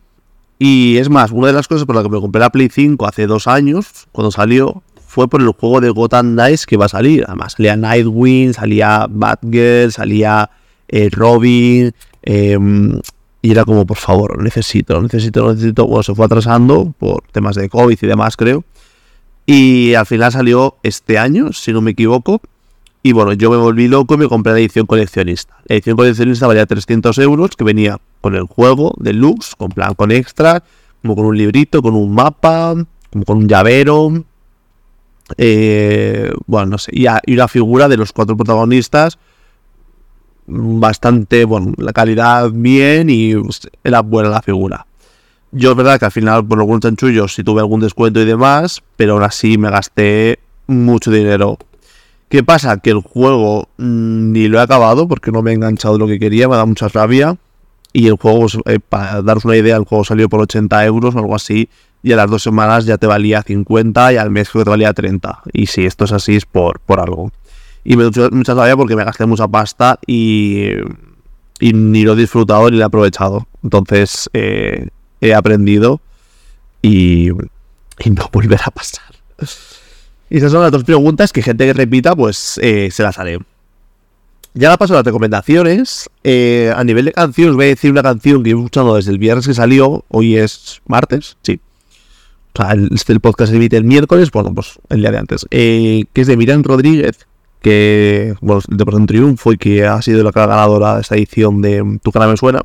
Y 0.58 0.96
es 0.96 1.10
más, 1.10 1.32
una 1.32 1.48
de 1.48 1.52
las 1.52 1.68
cosas 1.68 1.84
por 1.84 1.96
las 1.96 2.04
que 2.04 2.08
me 2.08 2.18
compré 2.18 2.40
la 2.40 2.48
Play 2.48 2.70
5 2.72 3.06
hace 3.06 3.26
dos 3.26 3.46
años, 3.46 4.06
cuando 4.10 4.30
salió, 4.30 4.82
fue 5.06 5.28
por 5.28 5.42
el 5.42 5.48
juego 5.48 5.82
de 5.82 5.90
Gotham 5.90 6.32
Knights 6.32 6.64
que 6.64 6.78
va 6.78 6.86
a 6.86 6.88
salir. 6.88 7.24
Además, 7.26 7.56
salía 7.58 7.76
Nightwing, 7.76 8.54
salía 8.54 9.06
Batgirl, 9.10 9.92
salía 9.92 10.48
eh, 10.88 11.08
Robin, 11.10 11.92
em, 12.22 13.00
y 13.42 13.50
era 13.50 13.64
como, 13.64 13.84
por 13.86 13.98
favor, 13.98 14.42
necesito, 14.42 15.00
necesito, 15.02 15.52
necesito. 15.52 15.86
Bueno, 15.86 16.02
se 16.02 16.14
fue 16.14 16.24
atrasando 16.24 16.94
por 16.98 17.22
temas 17.30 17.56
de 17.56 17.68
COVID 17.68 17.98
y 18.00 18.06
demás, 18.06 18.36
creo. 18.36 18.64
Y 19.44 19.92
al 19.94 20.06
final 20.06 20.32
salió 20.32 20.76
este 20.82 21.18
año, 21.18 21.52
si 21.52 21.72
no 21.72 21.82
me 21.82 21.90
equivoco. 21.90 22.40
Y 23.02 23.12
bueno, 23.12 23.34
yo 23.34 23.50
me 23.50 23.58
volví 23.58 23.86
loco 23.86 24.14
y 24.14 24.16
me 24.16 24.28
compré 24.28 24.54
la 24.54 24.60
edición 24.60 24.86
coleccionista. 24.86 25.54
La 25.66 25.74
edición 25.74 25.94
coleccionista 25.94 26.46
valía 26.46 26.64
300 26.64 27.18
euros, 27.18 27.50
que 27.50 27.64
venía 27.64 28.00
con 28.22 28.34
el 28.34 28.44
juego 28.44 28.94
deluxe, 28.96 29.54
con 29.56 29.68
plan 29.68 29.92
con 29.94 30.10
extra, 30.10 30.64
como 31.02 31.14
con 31.14 31.26
un 31.26 31.36
librito, 31.36 31.82
con 31.82 31.94
un 31.94 32.14
mapa, 32.14 32.74
como 33.12 33.24
con 33.26 33.36
un 33.36 33.46
llavero. 33.46 34.24
Eh, 35.36 36.32
bueno, 36.46 36.66
no 36.66 36.78
sé. 36.78 36.92
Y 36.94 37.34
una 37.34 37.48
figura 37.48 37.88
de 37.88 37.98
los 37.98 38.12
cuatro 38.12 38.38
protagonistas 38.38 39.18
bastante, 40.46 41.44
bueno, 41.44 41.72
la 41.76 41.92
calidad 41.92 42.50
bien 42.50 43.08
y 43.10 43.34
pues, 43.34 43.68
era 43.82 44.00
buena 44.00 44.28
la 44.28 44.42
figura. 44.42 44.86
Yo 45.52 45.70
es 45.70 45.76
verdad 45.76 45.98
que 45.98 46.06
al 46.06 46.12
final 46.12 46.44
por 46.46 46.58
algunos 46.58 46.80
chanchullos 46.80 47.34
sí 47.34 47.44
tuve 47.44 47.60
algún 47.60 47.80
descuento 47.80 48.20
y 48.20 48.24
demás, 48.24 48.82
pero 48.96 49.14
aún 49.14 49.22
así 49.22 49.56
me 49.56 49.70
gasté 49.70 50.40
mucho 50.66 51.10
dinero. 51.10 51.58
¿Qué 52.28 52.42
pasa? 52.42 52.78
Que 52.78 52.90
el 52.90 53.00
juego 53.00 53.68
mm, 53.76 54.32
ni 54.32 54.48
lo 54.48 54.58
he 54.58 54.62
acabado 54.62 55.06
porque 55.06 55.30
no 55.30 55.42
me 55.42 55.52
he 55.52 55.54
enganchado 55.54 55.98
lo 55.98 56.06
que 56.06 56.18
quería, 56.18 56.48
me 56.48 56.56
da 56.56 56.66
mucha 56.66 56.88
rabia. 56.88 57.36
Y 57.92 58.08
el 58.08 58.16
juego, 58.16 58.46
eh, 58.66 58.80
para 58.80 59.22
daros 59.22 59.44
una 59.44 59.56
idea, 59.56 59.76
el 59.76 59.84
juego 59.84 60.04
salió 60.04 60.28
por 60.28 60.40
80 60.40 60.84
euros 60.84 61.14
o 61.14 61.18
algo 61.20 61.36
así. 61.36 61.68
Y 62.02 62.10
a 62.12 62.16
las 62.16 62.28
dos 62.28 62.42
semanas 62.42 62.86
ya 62.86 62.98
te 62.98 63.06
valía 63.06 63.42
50 63.42 64.14
y 64.14 64.16
al 64.16 64.30
mes 64.30 64.50
creo 64.50 64.62
que 64.62 64.64
te 64.64 64.70
valía 64.70 64.92
30. 64.92 65.42
Y 65.52 65.66
si 65.66 65.86
esto 65.86 66.04
es 66.04 66.12
así 66.12 66.34
es 66.34 66.44
por, 66.44 66.80
por 66.80 66.98
algo. 66.98 67.30
Y 67.84 67.96
me 67.96 68.08
dio 68.08 68.30
mucha 68.30 68.54
rabia 68.54 68.76
porque 68.76 68.96
me 68.96 69.04
gasté 69.04 69.26
mucha 69.26 69.46
pasta 69.46 69.98
y, 70.06 70.70
ni 71.60 72.02
lo 72.02 72.14
he 72.14 72.16
disfrutado 72.16 72.70
ni 72.70 72.78
lo 72.78 72.82
he 72.82 72.86
aprovechado. 72.86 73.46
Entonces 73.62 74.30
eh, 74.32 74.88
he 75.20 75.34
aprendido 75.34 76.00
y, 76.80 77.28
no 77.30 78.30
volverá 78.32 78.64
a 78.66 78.70
pasar. 78.70 79.04
Y 80.30 80.38
esas 80.38 80.50
son 80.50 80.62
las 80.62 80.72
dos 80.72 80.84
preguntas 80.84 81.32
que 81.32 81.42
gente 81.42 81.66
que 81.66 81.74
repita, 81.74 82.16
pues 82.16 82.58
eh, 82.62 82.88
se 82.90 83.02
las 83.02 83.18
haré. 83.18 83.38
Ya 84.54 84.70
la 84.70 84.78
paso 84.78 84.94
a 84.94 84.96
las 84.96 85.04
recomendaciones. 85.04 86.08
Eh, 86.22 86.72
a 86.74 86.82
nivel 86.84 87.04
de 87.04 87.12
canción, 87.12 87.50
os 87.50 87.56
voy 87.56 87.66
a 87.66 87.68
decir 87.68 87.90
una 87.90 88.02
canción 88.02 88.42
que 88.42 88.50
he 88.50 88.52
escuchado 88.54 88.96
desde 88.96 89.10
el 89.10 89.18
viernes 89.18 89.46
que 89.46 89.54
salió. 89.54 90.04
Hoy 90.08 90.36
es 90.36 90.80
martes, 90.86 91.36
sí. 91.42 91.60
O 92.56 92.62
sea, 92.62 92.72
el, 92.72 92.88
este, 92.94 93.18
podcast 93.18 93.50
se 93.50 93.56
emite 93.56 93.76
el 93.76 93.84
miércoles, 93.84 94.30
bueno, 94.30 94.54
pues 94.54 94.78
el 94.88 95.00
día 95.00 95.10
de 95.10 95.18
antes. 95.18 95.44
que 95.50 96.06
es 96.14 96.26
de 96.26 96.36
Miriam 96.36 96.62
Rodríguez, 96.62 97.26
que 97.64 98.34
bueno, 98.42 98.60
de 98.68 98.84
un 98.84 99.06
triunfo 99.06 99.50
y 99.50 99.56
que 99.56 99.86
ha 99.86 100.00
sido 100.02 100.22
la 100.22 100.32
ganadora 100.32 100.96
de 100.96 101.00
esta 101.00 101.16
edición 101.16 101.62
de 101.62 101.98
Tu 102.02 102.12
cara 102.12 102.28
me 102.28 102.36
suena. 102.36 102.60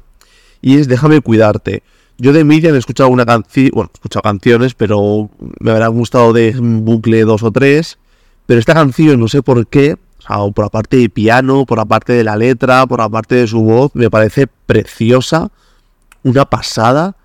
Y 0.62 0.76
es 0.78 0.90
Déjame 0.90 1.22
cuidarte. 1.22 1.84
Yo 2.18 2.34
de 2.34 2.44
Miriam 2.44 2.76
he 2.76 2.78
escuchado 2.78 3.08
una 3.08 3.26
canción, 3.26 3.72
bueno, 3.74 3.90
he 3.94 3.96
escuchado 3.96 4.24
canciones, 4.24 4.74
pero 4.74 5.30
me 5.62 5.72
habrá 5.72 5.88
gustado 5.88 6.34
de 6.34 6.54
bucle 6.60 7.22
dos 7.22 7.44
o 7.44 7.52
tres. 7.52 7.98
Pero 8.46 8.60
esta 8.60 8.74
canción, 8.74 9.22
no 9.22 9.30
sé 9.30 9.42
por 9.42 9.68
qué, 9.68 9.96
O 10.28 10.52
por 10.52 10.66
la 10.66 10.70
parte 10.70 10.98
de 10.98 11.10
piano, 11.10 11.66
por 11.66 11.78
la 11.78 11.86
parte 11.86 12.12
de 12.12 12.26
la 12.26 12.36
letra, 12.36 12.86
por 12.86 13.00
la 13.00 13.08
parte 13.08 13.36
de 13.36 13.48
su 13.48 13.62
voz, 13.62 13.92
me 13.96 14.10
parece 14.10 14.48
preciosa, 14.48 15.50
una 16.24 16.44
pasada. 16.44 17.16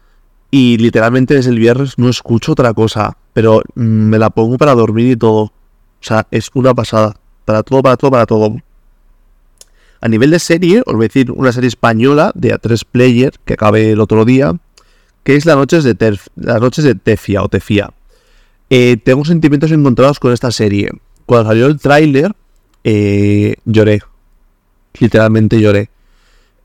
Y 0.53 0.77
literalmente 0.77 1.35
desde 1.35 1.51
el 1.51 1.59
viernes 1.59 1.99
no 1.99 2.09
escucho 2.09 2.53
otra 2.53 2.73
cosa, 2.73 3.17
pero 3.33 3.63
mm, 3.75 3.83
me 3.83 4.19
la 4.19 4.31
pongo 4.31 4.59
para 4.59 4.77
dormir 4.77 5.11
y 5.11 5.17
todo. 5.17 5.43
O 5.43 5.53
sea, 6.01 6.29
es 6.31 6.51
una 6.55 6.73
pasada. 6.73 7.17
Para 7.45 7.63
todo, 7.63 7.83
para 7.83 7.97
todo, 7.97 8.11
para 8.11 8.27
todo. 8.27 8.57
A 10.01 10.09
nivel 10.09 10.31
de 10.31 10.39
serie, 10.39 10.83
os 10.85 10.95
voy 10.95 11.07
a 11.07 11.09
decir 11.09 11.31
una 11.31 11.51
serie 11.53 11.69
española 11.69 12.31
de 12.35 12.55
A3 12.55 12.83
Player 12.91 13.33
que 13.45 13.55
acabé 13.55 13.93
el 13.93 14.01
otro 14.01 14.25
día, 14.25 14.55
que 15.23 15.37
es 15.37 15.47
Las 15.47 15.57
noches 15.57 15.83
de, 15.83 16.19
Las 16.37 16.61
noches 16.61 16.85
de 16.85 16.95
Tefia 16.95 17.43
o 17.43 17.49
Tefia. 17.49 17.91
Eh, 18.71 18.99
tengo 19.03 19.25
sentimientos 19.25 19.73
encontrados 19.73 20.21
con 20.21 20.33
esta 20.33 20.51
serie. 20.51 20.91
Cuando 21.27 21.49
salió 21.49 21.67
el 21.67 21.79
tráiler, 21.79 22.33
eh, 22.85 23.55
lloré. 23.65 24.03
Literalmente 24.99 25.61
lloré. 25.61 25.89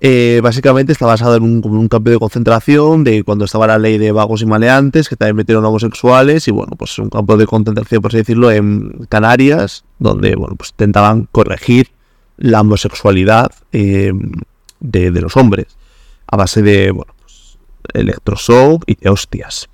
Eh, 0.02 0.40
básicamente 0.42 0.92
está 0.94 1.06
basado 1.06 1.36
en 1.36 1.44
un, 1.44 1.62
un, 1.66 1.88
campo 1.90 2.10
de 2.10 2.20
concentración 2.20 3.04
de 3.04 3.24
cuando 3.24 3.44
estaba 3.46 3.68
la 3.68 3.78
ley 3.78 3.98
de 3.98 4.12
vagos 4.14 4.42
y 4.42 4.46
maleantes, 4.46 5.10
que 5.10 5.18
también 5.18 5.36
metieron 5.36 5.64
homosexuales, 5.66 6.48
y 6.48 6.52
bueno, 6.52 6.74
pues 6.78 6.98
un 7.00 7.10
campo 7.10 7.36
de 7.36 7.46
concentración, 7.46 8.02
por 8.02 8.12
así 8.12 8.18
decirlo, 8.18 8.50
en 8.50 9.06
Canarias, 9.10 9.84
donde 10.00 10.36
bueno, 10.36 10.56
pues 10.56 10.72
intentaban 10.72 11.28
corregir 11.32 11.92
la 12.38 12.62
homosexualidad 12.62 13.52
de, 13.72 14.14
de, 14.80 15.22
los 15.22 15.36
hombres, 15.38 15.78
a 16.28 16.38
base 16.38 16.62
de 16.62 16.92
bueno, 16.92 17.14
pues, 17.20 17.58
electroshock 17.94 18.84
y 18.88 18.96
de 18.96 19.10
hostias. 19.10 19.70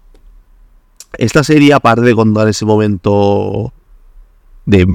Esta 1.17 1.43
serie, 1.43 1.73
aparte 1.73 2.01
de 2.01 2.15
contar 2.15 2.47
ese 2.47 2.65
momento 2.65 3.71
de 4.65 4.85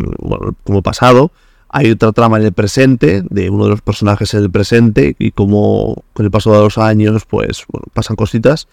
como 0.65 0.83
pasado, 0.83 1.31
hay 1.73 1.93
otra 1.93 2.11
trama 2.11 2.39
en 2.39 2.47
el 2.47 2.53
presente, 2.53 3.23
de 3.31 3.49
uno 3.49 3.65
de 3.65 3.71
los 3.71 3.81
personajes 3.81 4.35
en 4.35 4.43
el 4.43 4.51
presente, 4.51 5.15
y 5.19 5.31
como 5.31 6.03
con 6.13 6.27
el 6.27 6.31
paso 6.31 6.53
de 6.53 6.59
los 6.59 6.79
años, 6.79 7.25
pues 7.25 7.65
pasan 7.95 8.17
cositas. 8.17 8.67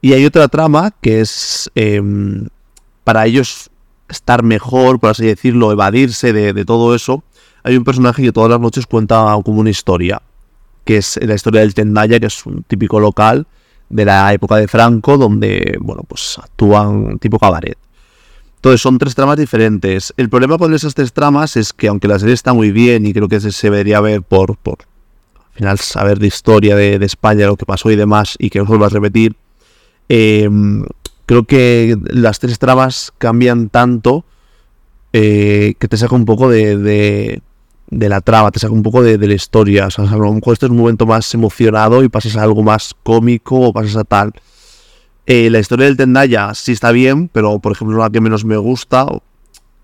Y 0.00 0.14
hay 0.14 0.24
otra 0.24 0.48
trama 0.48 0.94
que 1.02 1.20
es 1.20 1.70
em, 1.74 2.48
para 3.04 3.26
ellos 3.26 3.67
estar 4.08 4.42
mejor, 4.42 4.98
por 4.98 5.10
así 5.10 5.26
decirlo, 5.26 5.72
evadirse 5.72 6.32
de, 6.32 6.64
todo 6.64 6.94
eso. 6.94 7.22
Hay 7.62 7.76
un 7.76 7.84
personaje 7.84 8.22
que 8.22 8.32
todas 8.32 8.50
las 8.50 8.60
noches 8.60 8.86
cuenta 8.86 9.36
como 9.44 9.60
una 9.60 9.70
historia, 9.70 10.22
que 10.84 10.98
es 10.98 11.18
la 11.22 11.34
historia 11.34 11.60
del 11.60 11.74
Tendaya, 11.74 12.18
que 12.18 12.26
es 12.26 12.46
un 12.46 12.62
típico 12.62 13.00
local 13.00 13.46
de 13.88 14.04
la 14.04 14.32
época 14.32 14.56
de 14.56 14.68
Franco, 14.68 15.16
donde, 15.16 15.76
bueno, 15.80 16.02
pues 16.06 16.38
actúan 16.38 17.18
tipo 17.18 17.38
cabaret. 17.38 17.78
Entonces 18.56 18.80
son 18.80 18.98
tres 18.98 19.14
tramas 19.14 19.36
diferentes. 19.36 20.12
El 20.16 20.28
problema 20.28 20.58
con 20.58 20.74
esas 20.74 20.92
tres 20.92 21.12
tramas 21.12 21.56
es 21.56 21.72
que 21.72 21.86
aunque 21.86 22.08
la 22.08 22.18
serie 22.18 22.34
está 22.34 22.52
muy 22.52 22.72
bien 22.72 23.06
y 23.06 23.12
creo 23.12 23.28
que 23.28 23.40
se, 23.40 23.70
debería 23.70 24.00
ver 24.00 24.22
por, 24.22 24.56
por 24.56 24.78
al 24.80 25.52
final 25.54 25.78
saber 25.78 26.18
de 26.18 26.26
historia 26.26 26.74
de, 26.74 26.96
España, 27.04 27.46
lo 27.46 27.56
que 27.56 27.66
pasó 27.66 27.88
y 27.90 27.96
demás, 27.96 28.34
y 28.38 28.50
que 28.50 28.58
no 28.58 28.64
vuelva 28.64 28.86
a 28.86 28.90
repetir, 28.90 29.36
em, 30.08 30.84
creo 31.28 31.44
que 31.44 31.96
las 32.06 32.38
tres 32.38 32.58
tramas 32.58 33.12
cambian 33.18 33.68
tanto 33.68 34.24
eh, 35.12 35.74
que 35.78 35.86
te 35.86 35.98
saca 35.98 36.14
un 36.14 36.24
poco 36.24 36.48
de, 36.48 37.40
de 37.90 38.08
la 38.08 38.20
trama, 38.20 38.50
te 38.50 38.58
saca 38.58 38.72
un 38.72 38.82
poco 38.82 39.02
de, 39.02 39.18
la 39.18 39.34
historia. 39.34 39.86
O 39.86 39.90
sea, 39.90 40.04
a 40.04 40.16
lo 40.16 40.32
mejor 40.32 40.54
este 40.54 40.66
es 40.66 40.70
un 40.70 40.78
momento 40.78 41.06
más 41.06 41.32
emocionado 41.34 42.02
y 42.02 42.08
pasas 42.08 42.36
a 42.36 42.42
algo 42.42 42.62
más 42.62 42.94
cómico 43.02 43.60
o 43.60 43.72
pasas 43.72 43.96
a 43.96 44.04
tal. 44.04 44.32
Eh, 45.26 45.50
la 45.50 45.58
historia 45.58 45.86
del 45.86 45.96
Tendaya 45.96 46.54
sí 46.54 46.72
está 46.72 46.90
bien, 46.90 47.28
pero 47.28 47.58
por 47.58 47.72
ejemplo 47.72 47.98
la 47.98 48.10
que 48.10 48.20
menos 48.20 48.44
me 48.44 48.56
gusta. 48.56 49.06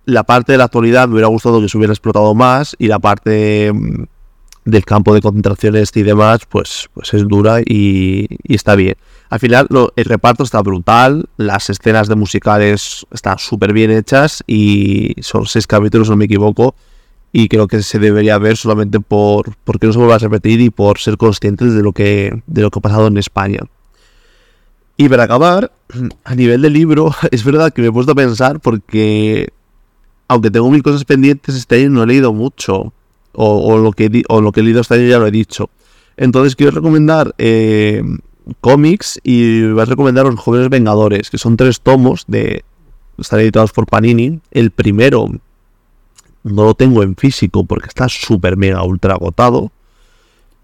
La 0.07 0.25
parte 0.25 0.53
de 0.53 0.59
la 0.59 0.65
actualidad 0.65 1.09
me 1.09 1.15
hubiera 1.15 1.29
gustado 1.29 1.61
que 1.61 1.69
se 1.69 1.77
hubiera 1.77 1.93
explotado 1.93 2.35
más 2.35 2.77
y 2.79 2.89
la 2.89 2.99
parte 2.99 3.73
mm, 3.73 4.05
del 4.65 4.85
campo 4.85 5.15
de 5.15 5.21
concentraciones 5.21 5.91
y 5.95 6.03
demás, 6.03 6.41
pues, 6.49 6.89
pues 6.95 7.13
es 7.15 7.27
dura 7.27 7.61
y, 7.61 8.27
está 8.45 8.75
bien. 8.75 8.97
Al 9.31 9.41
final 9.41 9.67
el 9.97 10.05
reparto 10.05 10.45
está 10.45 10.61
brutal, 10.63 11.29
las 11.37 11.71
escenas 11.71 12.09
de 12.09 12.15
musicales 12.15 13.07
están 13.11 13.39
súper 13.39 13.73
bien 13.73 13.91
hechas 13.91 14.45
y 14.47 15.15
son 15.23 15.47
seis 15.47 15.67
capítulos, 15.67 16.11
no 16.11 16.17
me 16.17 16.27
equivoco 16.27 16.75
y 17.33 17.49
creo 17.49 17.67
que 17.67 17.83
se 17.83 17.99
debería 17.99 18.39
ver 18.39 18.57
solamente 18.57 19.01
por 19.01 19.57
porque 19.65 19.89
no 19.89 19.93
se 19.93 19.99
vuelva 19.99 20.15
a 20.15 20.19
repetir 20.19 20.61
y 20.61 20.71
por 20.71 21.01
ser 21.01 21.17
conscientes 21.17 21.75
de 21.75 21.83
lo 21.83 21.93
que 21.93 22.43
de 22.47 22.63
lo 22.63 22.71
que 22.71 22.79
ha 22.79 22.83
pasado 22.83 23.09
en 23.09 23.19
España. 23.19 23.61
Y 24.97 25.09
para 25.09 25.25
acabar, 25.25 25.73
a 26.25 26.35
nivel 26.35 26.63
de 26.63 26.71
libro, 26.71 27.13
es 27.33 27.45
verdad 27.45 27.73
que 27.73 27.83
me 27.83 27.89
he 27.89 27.93
puesto 27.93 28.13
a 28.13 28.15
pensar 28.15 28.61
porque 28.61 29.49
aunque 30.29 30.51
tengo 30.51 30.71
mil 30.71 30.83
cosas 30.83 31.05
pendientes, 31.05 31.55
este 31.55 31.77
año 31.77 31.91
no 31.91 32.03
he 32.05 32.07
leído 32.07 32.33
mucho. 32.33 32.93
O, 33.37 33.79
lo, 33.79 33.91
que, 33.91 34.23
o 34.29 34.41
lo 34.41 34.53
que 34.53 34.61
he 34.61 34.63
leído 34.63 34.81
este 34.81 34.95
año 34.95 35.09
ya 35.09 35.19
lo 35.19 35.27
he 35.27 35.33
dicho. 35.33 35.69
Entonces 36.17 36.55
quiero 36.55 36.71
recomendar 36.71 37.35
eh, 37.39 38.01
cómics 38.61 39.21
y 39.23 39.67
voy 39.69 39.83
a 39.83 39.87
recomendar 39.87 40.27
Los 40.27 40.41
Jóvenes 40.41 40.69
Vengadores, 40.69 41.31
que 41.31 41.39
son 41.39 41.57
tres 41.57 41.81
tomos 41.81 42.25
de... 42.27 42.65
Están 43.17 43.41
editados 43.41 43.73
por 43.73 43.87
Panini. 43.87 44.41
El 44.51 44.71
primero 44.73 45.29
no 46.45 46.65
lo 46.65 46.75
tengo 46.75 47.03
en 47.03 47.17
físico 47.17 47.65
porque 47.65 47.89
está 47.89 48.09
súper 48.09 48.57
mega 48.57 48.83
ultra 48.83 49.15
agotado. 49.15 49.73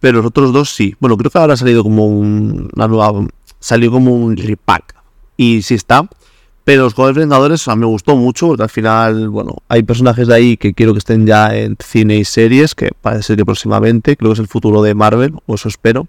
Pero 0.00 0.18
los 0.18 0.26
otros 0.26 0.52
dos 0.52 0.70
sí. 0.70 0.94
Bueno, 1.00 1.16
creo 1.16 1.30
que 1.30 1.38
ahora 1.38 1.54
ha 1.54 1.56
salido 1.56 1.82
como 1.82 2.06
una 2.06 2.88
nueva. 2.88 3.26
Salió 3.58 3.90
como 3.90 4.14
un 4.14 4.36
repack. 4.36 4.94
Y 5.36 5.62
sí 5.62 5.74
está. 5.74 6.08
Pero 6.64 6.84
los 6.84 6.94
jóvenes 6.94 7.16
vengadores 7.16 7.66
me 7.76 7.86
gustó 7.86 8.16
mucho. 8.16 8.48
Porque 8.48 8.62
al 8.62 8.70
final, 8.70 9.28
bueno, 9.28 9.56
hay 9.68 9.82
personajes 9.82 10.26
de 10.28 10.34
ahí 10.34 10.56
que 10.56 10.74
quiero 10.74 10.92
que 10.92 10.98
estén 10.98 11.26
ya 11.26 11.54
en 11.54 11.76
cine 11.78 12.16
y 12.16 12.24
series. 12.24 12.74
Que 12.74 12.90
parece 13.00 13.36
que 13.36 13.44
próximamente. 13.44 14.16
Creo 14.16 14.30
que 14.30 14.34
es 14.34 14.40
el 14.40 14.48
futuro 14.48 14.82
de 14.82 14.94
Marvel. 14.94 15.34
O 15.46 15.54
eso 15.54 15.68
espero. 15.68 16.08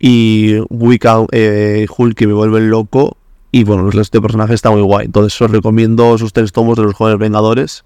Y 0.00 0.56
Wicca, 0.70 1.24
eh, 1.30 1.86
Hulk 1.96 2.16
que 2.16 2.26
me 2.26 2.32
vuelven 2.32 2.70
loco. 2.70 3.16
Y 3.52 3.62
bueno, 3.62 3.86
el 3.86 3.92
resto 3.92 4.18
de 4.18 4.22
personajes 4.22 4.54
está 4.54 4.70
muy 4.70 4.82
guay. 4.82 5.06
Entonces 5.06 5.40
os 5.40 5.50
recomiendo 5.50 6.16
esos 6.16 6.32
tres 6.32 6.50
tomos 6.50 6.76
de 6.76 6.84
los 6.84 6.94
jóvenes 6.94 7.20
vengadores 7.20 7.84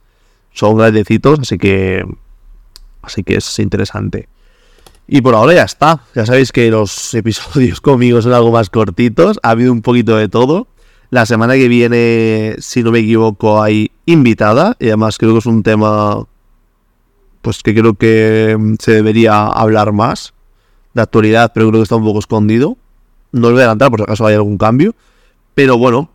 son 0.55 0.77
grandecitos, 0.77 1.41
así 1.41 1.59
que 1.59 2.07
así 3.03 3.23
que 3.23 3.37
es 3.37 3.59
interesante. 3.59 4.29
Y 5.07 5.21
por 5.21 5.35
ahora 5.35 5.53
ya 5.53 5.65
está. 5.65 6.01
Ya 6.15 6.25
sabéis 6.25 6.53
que 6.53 6.71
los 6.71 7.13
episodios 7.15 7.83
conmigo 7.83 8.23
son 8.23 8.33
algo 8.33 8.51
más 8.51 8.71
cortitos. 8.71 9.39
Ha 9.43 9.51
habido 9.51 9.73
un 9.73 9.83
poquito 9.83 10.17
de 10.17 10.29
todo. 10.29 10.69
La 11.11 11.27
semana 11.27 11.55
que 11.55 11.69
viene, 11.69 12.57
si 12.59 12.83
no 12.83 12.91
me 12.91 13.01
equivoco, 13.01 13.63
hay 13.63 13.91
invitada. 14.07 14.77
Y 14.81 14.87
además 14.87 15.19
creo 15.19 15.33
que 15.33 15.41
es 15.41 15.47
un 15.47 15.63
tema 15.63 16.27
pues 17.43 17.63
que 17.63 17.75
creo 17.75 17.93
que 17.95 18.57
se 18.81 18.93
debería 18.93 19.47
hablar 19.47 19.93
más. 19.93 20.33
De 20.95 21.03
actualidad, 21.03 21.53
pero 21.53 21.69
creo 21.69 21.81
que 21.81 21.85
está 21.85 21.97
un 21.97 22.05
poco 22.05 22.21
escondido. 22.21 22.77
No 23.33 23.49
lo 23.49 23.53
voy 23.53 23.61
a 23.61 23.65
adelantar 23.65 23.91
por 23.91 24.01
si 24.01 24.05
acaso 24.05 24.27
hay 24.27 24.35
algún 24.35 24.59
cambio. 24.59 24.95
Pero 25.55 25.77
bueno, 25.77 26.09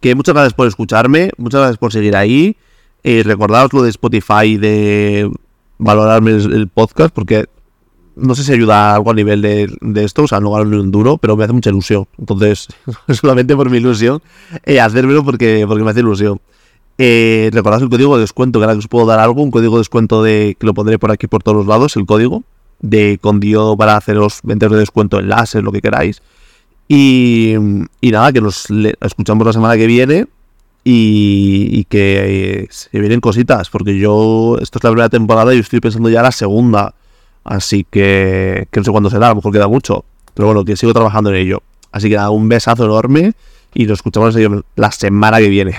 que 0.00 0.14
muchas 0.14 0.34
gracias 0.34 0.54
por 0.54 0.68
escucharme. 0.68 1.30
Muchas 1.36 1.60
gracias 1.60 1.78
por 1.78 1.92
seguir 1.92 2.16
ahí. 2.16 2.56
Eh, 3.02 3.22
recordaos 3.24 3.72
lo 3.72 3.82
de 3.82 3.90
Spotify 3.90 4.56
de 4.56 5.30
valorarme 5.78 6.32
el, 6.32 6.68
podcast, 6.68 7.14
porque 7.14 7.46
no 8.16 8.34
sé 8.34 8.42
si 8.42 8.52
ayuda 8.52 8.94
algo 8.94 9.10
a 9.10 9.14
nivel 9.14 9.42
de, 9.42 10.04
esto, 10.04 10.24
o 10.24 10.26
sea, 10.26 10.40
no 10.40 10.50
gano 10.50 10.64
ni 10.64 10.76
un 10.76 10.90
duro, 10.90 11.18
pero 11.18 11.36
me 11.36 11.44
hace 11.44 11.52
mucha 11.52 11.70
ilusión. 11.70 12.06
Entonces, 12.18 12.68
solamente 13.20 13.54
por 13.54 13.70
mi 13.70 13.76
ilusión, 13.76 14.22
eh, 14.64 14.80
hacérmelo 14.80 15.24
porque, 15.24 15.64
porque 15.68 15.84
me 15.84 15.90
hace 15.90 16.00
ilusión. 16.00 16.40
Eh, 16.98 17.50
recordad 17.52 17.82
el 17.82 17.90
código 17.90 18.16
de 18.16 18.22
descuento, 18.22 18.58
que 18.58 18.64
ahora 18.64 18.74
que 18.74 18.80
os 18.80 18.88
puedo 18.88 19.06
dar 19.06 19.20
algo, 19.20 19.42
un 19.42 19.50
código 19.50 19.74
de 19.74 19.80
descuento 19.80 20.22
de 20.22 20.56
que 20.58 20.66
lo 20.66 20.74
pondré 20.74 20.98
por 20.98 21.10
aquí 21.10 21.26
por 21.26 21.42
todos 21.42 21.58
los 21.58 21.66
lados, 21.66 21.94
el 21.96 22.06
código 22.06 22.42
de 22.80 23.18
con 23.20 23.40
para 23.76 23.96
haceros 23.96 24.40
20 24.42 24.68
de 24.68 24.76
descuento 24.76 25.18
en 25.18 25.28
láser, 25.28 25.62
lo 25.62 25.72
que 25.72 25.80
queráis. 25.80 26.22
Y, 26.88 27.54
nada, 28.02 28.32
que 28.32 28.40
nos 28.40 28.66
escuchamos 29.00 29.46
la 29.46 29.52
semana 29.52 29.76
que 29.76 29.86
viene 29.86 30.26
y, 30.84 31.84
que 31.84 32.62
eh, 32.62 32.66
se 32.70 32.98
vienen 33.00 33.20
cositas, 33.20 33.70
porque 33.70 33.98
yo, 33.98 34.56
esto 34.60 34.78
es 34.78 34.84
la 34.84 34.90
primera 34.90 35.08
temporada 35.08 35.54
y 35.54 35.58
estoy 35.58 35.80
pensando 35.80 36.08
ya 36.08 36.22
la 36.22 36.30
segunda, 36.30 36.94
así 37.42 37.84
que, 37.90 38.68
que 38.70 38.80
no 38.80 38.84
sé 38.84 38.90
cuándo 38.92 39.10
será, 39.10 39.26
a 39.26 39.30
lo 39.30 39.36
mejor 39.36 39.52
queda 39.52 39.66
mucho, 39.66 40.04
pero 40.34 40.46
bueno, 40.46 40.64
que 40.64 40.76
sigo 40.76 40.92
trabajando 40.92 41.30
en 41.30 41.36
ello. 41.36 41.62
Así 41.90 42.08
que 42.08 42.16
nada, 42.16 42.30
un 42.30 42.48
besazo 42.48 42.84
enorme 42.84 43.32
y 43.74 43.86
nos 43.86 43.98
escuchamos 43.98 44.36
la 44.76 44.92
semana 44.92 45.38
que 45.38 45.48
viene. 45.48 45.74